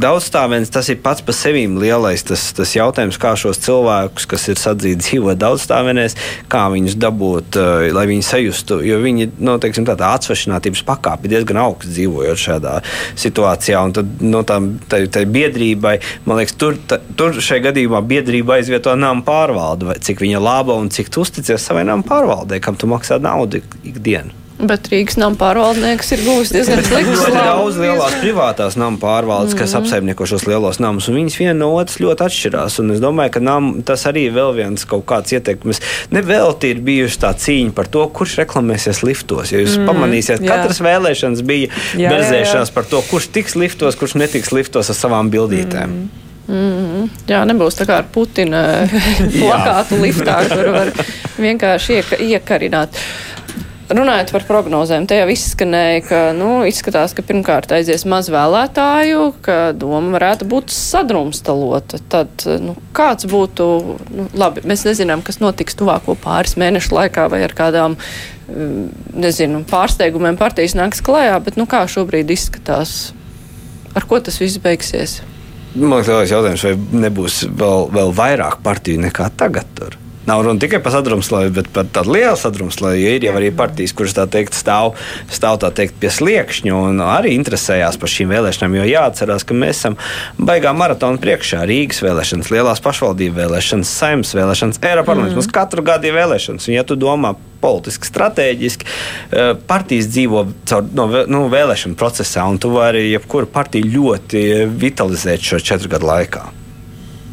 [0.01, 4.61] daudzstāvenes tas ir pats par sevi lielais tas, tas jautājums, kā šos cilvēkus, kas ir
[4.61, 6.17] sadzīti dzīvo daudzstāvenēs,
[6.53, 7.59] kā viņus dabūt,
[7.95, 8.81] lai viņi sajustu.
[8.85, 12.79] Jo viņi, nu, teiksim, tā, tā atsvešinātības pakāpe diezgan augsts dzīvojot šajā šādā
[13.21, 13.83] situācijā.
[13.85, 18.03] Un tad no nu, tam tai, tai biedrībai, man liekas, tur, ta, tur šajā gadījumā
[18.07, 22.79] biedrība aizvieto nama pārvaldu, cik viņa laba un cik tu uzticies savai nama pārvaldē, kam
[22.79, 24.44] tu maksā naudu ikdienu.
[24.55, 27.33] Bet Rīgas nama pārvaldnieks ir guvis diezgan sliktu slavu.
[27.33, 29.61] Ir daudz lielās privātās nama pārvaldes, mm -hmm.
[29.65, 29.83] kas mhm.
[29.83, 32.79] apsaimnieko šos lielos namus, un viņas viena no otras ļoti atšķirās.
[32.81, 35.83] Un es domāju, ka nam, tas arī ir vēl viens kaut kāds ieteikums.
[36.11, 39.53] Nevelti ir bijusi tā cīņa par to, kurš reklamēsies liftos.
[39.53, 40.49] Ja jūs mm, pamanīsiet, jā.
[40.49, 42.75] katras vēlēšanas bija jā, berzēšanās jā, jā.
[42.75, 45.91] par to, kurš tiks liftos, kurš netiks liftos ar savām bildītēm.
[45.91, 46.25] Mm.
[46.49, 47.09] Mm -hmm.
[47.29, 48.89] Jā, nebūs tā kā ar Putina
[49.41, 50.91] plakātu liftā, kur var
[51.47, 52.89] vienkārši ieka, iekarināt.
[53.85, 59.57] Runājot par prognozēm, te jau izskanēja, ka nu, izskatās, ka pirmkārt aizies maz vēlētāju, ka
[59.77, 62.01] doma varētu būt sadrumstalota.
[62.09, 63.67] Tad nu, kāds būtu,
[64.09, 67.99] nu, labi, mēs nezinām, kas notiks tuvāko pāris mēnešu laikā vai ar kādām,
[68.49, 68.87] mm,
[69.21, 73.13] nezinu, pārsteigumiem partijas nāks klajā, bet nu, kā šobrīd izskatās,
[73.93, 75.19] ar ko tas viss beigsies?
[75.75, 79.99] Man liekas, jautājums, vai nebūs vēl, vēl vairāk partiju nekā tagad tur?
[80.27, 83.03] Nav runa tikai par sadrumslāju, bet par tādu lielu sadrumslāju.
[83.17, 84.95] Ir jau arī partijas, kuras teikt, stāv,
[85.33, 88.79] stāv tā teikt, pie sliekšņa un arī interesējās par šīm vēlēšanām.
[88.81, 89.99] Jo jāatcerās, ka mēs esam
[90.39, 91.65] baigā maratona priekšā.
[91.69, 95.35] Rīgas vēlēšanas, lielās pašvaldību vēlēšanas, saimnes vēlēšanas, Eiropas parlaments.
[95.35, 95.43] Mm.
[95.43, 96.69] Mums katru gadu ir vēlēšanas.
[96.69, 102.61] Un, ja tu domā politiski, strateģiski, eh, partijas dzīvo caur no, nu, vēlēšanu procesā, un
[102.61, 104.45] tu vari jebkuru partiju ļoti
[104.81, 106.45] vitalizēt šo četru gadu laikā.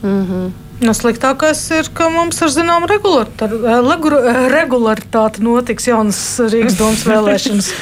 [0.02, 0.52] Mm -hmm.
[0.82, 2.88] Nu, sliktākais ir, ka mums ar zināmu
[4.52, 7.74] regularitāti notiks jaunas Rīgas domas vēlēšanas.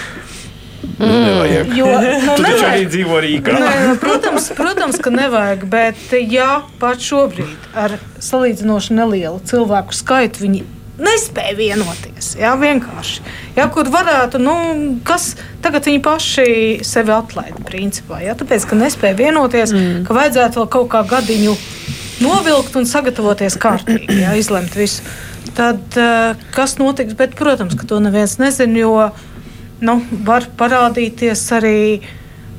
[1.00, 1.76] Mm.
[1.76, 3.54] Jo, nu, tu taču arī dzīvo Rīgā.
[3.56, 10.44] Nē, nu, protams, protams, ka nevajag, bet ja pat šobrīd ar salīdzinoši nelielu cilvēku skaitu
[10.44, 10.66] viņi
[11.04, 12.34] nespēja vienoties.
[12.40, 13.24] Jā, vienkārši.
[13.58, 14.56] Jā, kur varētu, nu,
[15.08, 15.34] kas
[15.64, 16.50] tagad viņi paši
[16.88, 18.22] sevi atlaida, principā.
[18.24, 20.04] Jā, tāpēc, ka nespēja vienoties, mm.
[20.08, 21.56] ka vajadzētu vēl kaut kā gadiņu
[22.24, 25.04] novilkt un sagatavoties kārtīgi, jā, izlemt visu.
[25.58, 27.16] Tad uh, kas notiks?
[27.20, 28.94] Bet, protams, ka to neviens nezina, jo
[29.84, 31.80] nu, var parādīties arī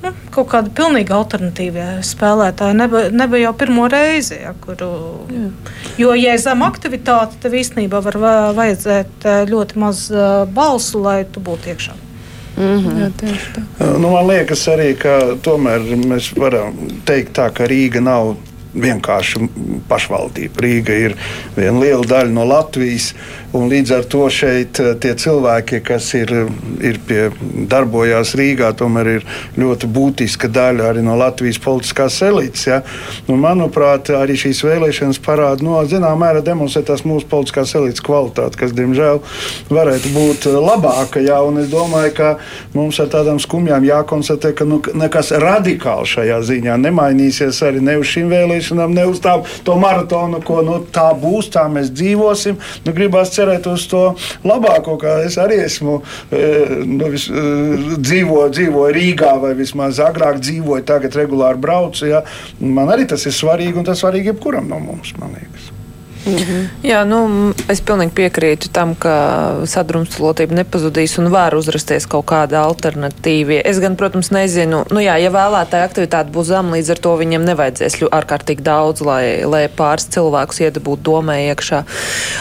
[0.05, 2.77] nu, kaut kādi pilnīgi alternatīvie spēlētāji.
[2.81, 4.91] Neba, neba jau pirmo reizi, ja, kuru.
[5.31, 5.49] Jā.
[6.01, 8.21] Jo, ja ir zema aktivitāte, tad īstenībā var
[8.59, 11.97] vajadzēt eh, ļoti maz eh, balsu, lai tu būtu iekšā.
[12.61, 13.01] Mm -hmm.
[13.01, 13.99] Jā, tā.
[13.99, 16.75] Nu, man liekas arī, ka tomēr mēs varam
[17.05, 18.37] teikt tā, ka Rīga nav
[18.75, 19.49] vienkārši
[19.91, 20.62] pašvaldība.
[20.62, 21.16] Rīga ir
[21.57, 23.11] viena liela daļa no Latvijas,
[23.57, 26.33] un līdz ar to šeit eh, tie cilvēki, kas ir,
[26.87, 27.23] ir pie,
[27.71, 29.27] darbojās Rīgā, tomēr ir
[29.59, 32.66] ļoti būtiska daļa arī no Latvijas politiskās elites.
[32.71, 32.81] Ja?
[33.27, 38.61] Un, manuprāt, arī šīs vēlēšanas parāda, no zināmā mērā demonstrē tās mūsu politiskās elites kvalitāti,
[38.61, 39.23] kas, diemžēl,
[39.73, 41.25] varētu būt eh, labāka.
[41.25, 41.41] Ja?
[41.47, 42.31] Un es domāju, ka
[42.77, 48.14] mums ar tādām skumjām jākonstatē, ka nu, nekas radikāls šajā ziņā nemainīsies arī ne uz
[48.14, 52.59] šīm vēlēšanām vēlēšanām, ne uz tām, to maratonu, ko nu, tā būs, tā mēs dzīvosim.
[52.85, 58.49] Nu, gribās cerēt uz to labāko, kā es arī esmu e, nu, vis, e, dzīvo,
[58.51, 62.07] dzīvoju Rīgā, vai vismaz agrāk dzīvoju, tagad regulāri braucu.
[62.11, 62.25] Ja.
[62.61, 65.70] Man arī tas ir svarīgi, un tas svarīgi jebkuram no mums, man liekas.
[66.27, 66.85] Mhm.
[66.85, 73.61] Jā, nu, es pilnīgi piekrītu tam, ka sadrumstalotība nepazudīs un var uzrasties kaut kāda alternatīva.
[73.64, 77.47] Es gan, protams, nezinu, nu jā, ja vēlētāja aktivitāte būs zema, līdz ar to viņiem
[77.49, 81.81] nevajadzēs ārkārtīgi daudz, lai, lai pāris cilvēkus iedabūtu domē iekšā.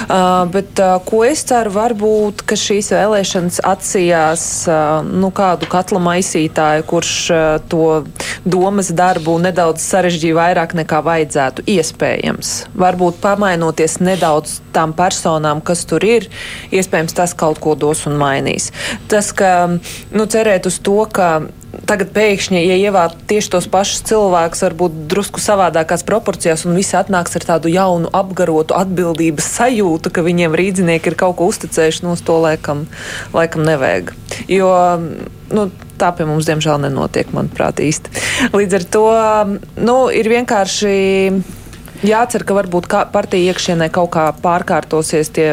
[0.09, 6.03] Uh, bet uh, ko es ceru, varbūt, ka šīs vēlēšanas atsījās uh, nu, kādu katla
[6.03, 8.03] maisītāju, kurš uh, to
[8.43, 11.67] domas darbu nedaudz sarežģīja vairāk nekā vajadzētu.
[11.69, 12.53] Iespējams.
[12.79, 16.29] Varbūt pamainot pievienoties nedaudz tām personām, kas tur ir,
[16.71, 18.71] iespējams, tas kaut ko dos un mainīs.
[19.07, 19.69] Tas, ka
[20.11, 21.47] nu, cerēt uz to, ka
[21.85, 27.35] tagad pēkšņi, ja ievēl tieši tos pašus cilvēkus, varbūt drusku savādākās proporcijās, un visi atnāks
[27.37, 32.39] ar tādu jaunu, apgarotu atbildības sajūtu, ka viņiem rīznieki ir kaut ko uzticējuši, no to
[32.41, 32.87] laikam,
[33.33, 34.15] laikam nevajag.
[34.49, 34.73] Jo
[35.53, 38.13] nu, tā pie mums, diemžēl, nenotiek, manuprāt, īsti.
[38.55, 39.07] Līdz ar to
[39.85, 40.93] nu, ir vienkārši
[42.05, 45.49] Jācer, ka varbūt partija iekšienē kaut kā pārkārtosies tie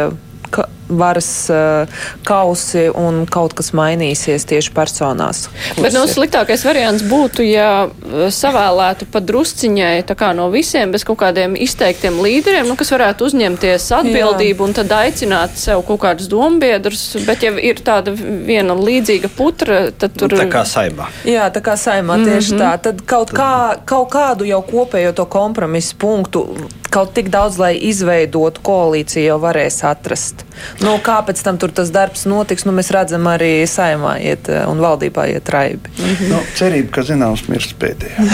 [0.88, 5.46] varas uh, kausi un kaut kas mainīsies tieši personās.
[5.78, 10.04] Bet no nu, sliktākais variants būtu, ja eh, savēlētu pa drusciņai
[10.36, 14.68] no visiem bez kaut kādiem izteiktiem līderiem, nu, kas varētu uzņemties atbildību Jā.
[14.68, 20.16] un tad aicināt sev kaut kādus dombiedrus, bet ja ir tāda viena līdzīga putra, tad
[20.18, 20.32] tur.
[20.32, 21.10] Nu, tā kā saimā.
[21.28, 22.62] Jā, tā kā saimā tieši mm -hmm.
[22.62, 22.82] tā.
[22.88, 26.46] Tad kaut, kā, kaut kādu jau kopējo to kompromisu punktu,
[26.90, 30.44] kaut tik daudz, lai izveidotu koalīciju, jau varēs atrast.
[30.84, 34.64] Nu, kā pēc tam tur tas darbs notiks, nu, mēs redzam arī saimā iet eh,
[34.68, 35.90] un valdībā iet raibi.
[35.96, 36.28] Mm -hmm.
[36.32, 38.26] nu, cerība, ka zināms mirst pēdējā.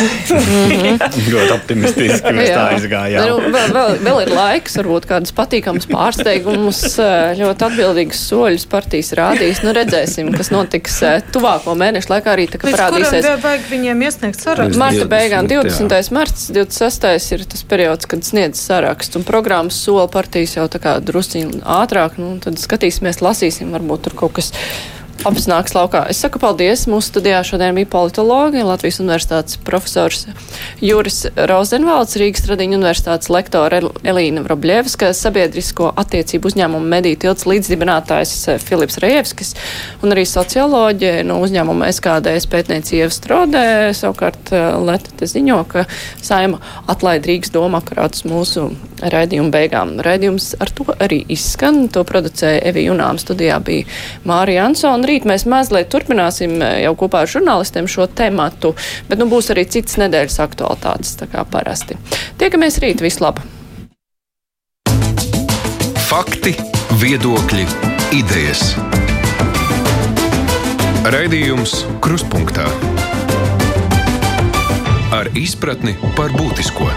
[1.34, 3.28] Ļoti optimistiski mēs tā izgājām.
[3.28, 9.12] Nu, vēl, vēl, vēl ir laiks, varbūt kādas patīkamas pārsteigumus, eh, ļoti atbildīgas soļus partijas
[9.12, 9.62] rādīs.
[9.62, 13.30] Nu, redzēsim, kas notiks eh, tuvāko mēnešu laikā arī, tā kā parādīsies.
[13.42, 14.78] Vajag viņiem iesniegt sarakstu.
[14.78, 16.10] Marta beigām 20.
[16.10, 17.32] marts, 26.
[17.32, 22.18] ir tas periods, kad sniedz saraksts un programmas sola partijas jau tā kā drusciņi ātrāk.
[22.18, 24.52] Nu, tad skatīsimies, lasīsim, varbūt tur kaut kas
[25.28, 26.02] apsnāks laukā.
[26.10, 26.84] Es saku paldies.
[26.90, 30.24] Mūsu studijā šodien bija politologi, Latvijas universitātes profesors
[30.82, 38.60] Juris Rozenvalds, Rīgas Tradiņu universitātes lektore Elīna Vrobļevska, sabiedrisko attiecību uzņēmumu mediju tilts līdzdibinātājs eh,
[38.62, 39.54] Filips Rejevskis
[40.02, 43.66] un arī socioloģi no uzņēmuma SKDS pētnieci Ieva Strodē.
[43.98, 45.86] Savukārt eh, Leta te ziņo, ka
[46.22, 46.58] saima
[46.90, 49.96] atlaid Rīgas domakrātus mūsu raidījumu beigām.
[50.02, 51.86] Raidījums ar to arī izskan.
[51.94, 53.86] To producēja Evi Junām studijā bija
[54.28, 58.74] Mārija Ansona rīt mēs mazliet turpināsim eh, jau kopā ar žurnālistiem šo tematu,
[59.10, 61.98] bet nu būs arī citas nedēļas aktualitātes, tā kā parasti.
[62.40, 63.44] Tiekamies rīt, vislabāk!
[66.12, 66.52] Fakti,
[67.00, 67.64] viedokļi,
[68.18, 68.74] idejas.
[71.12, 72.68] Raidījums Krustpunktā
[75.12, 76.90] ar izpratni par būtisko.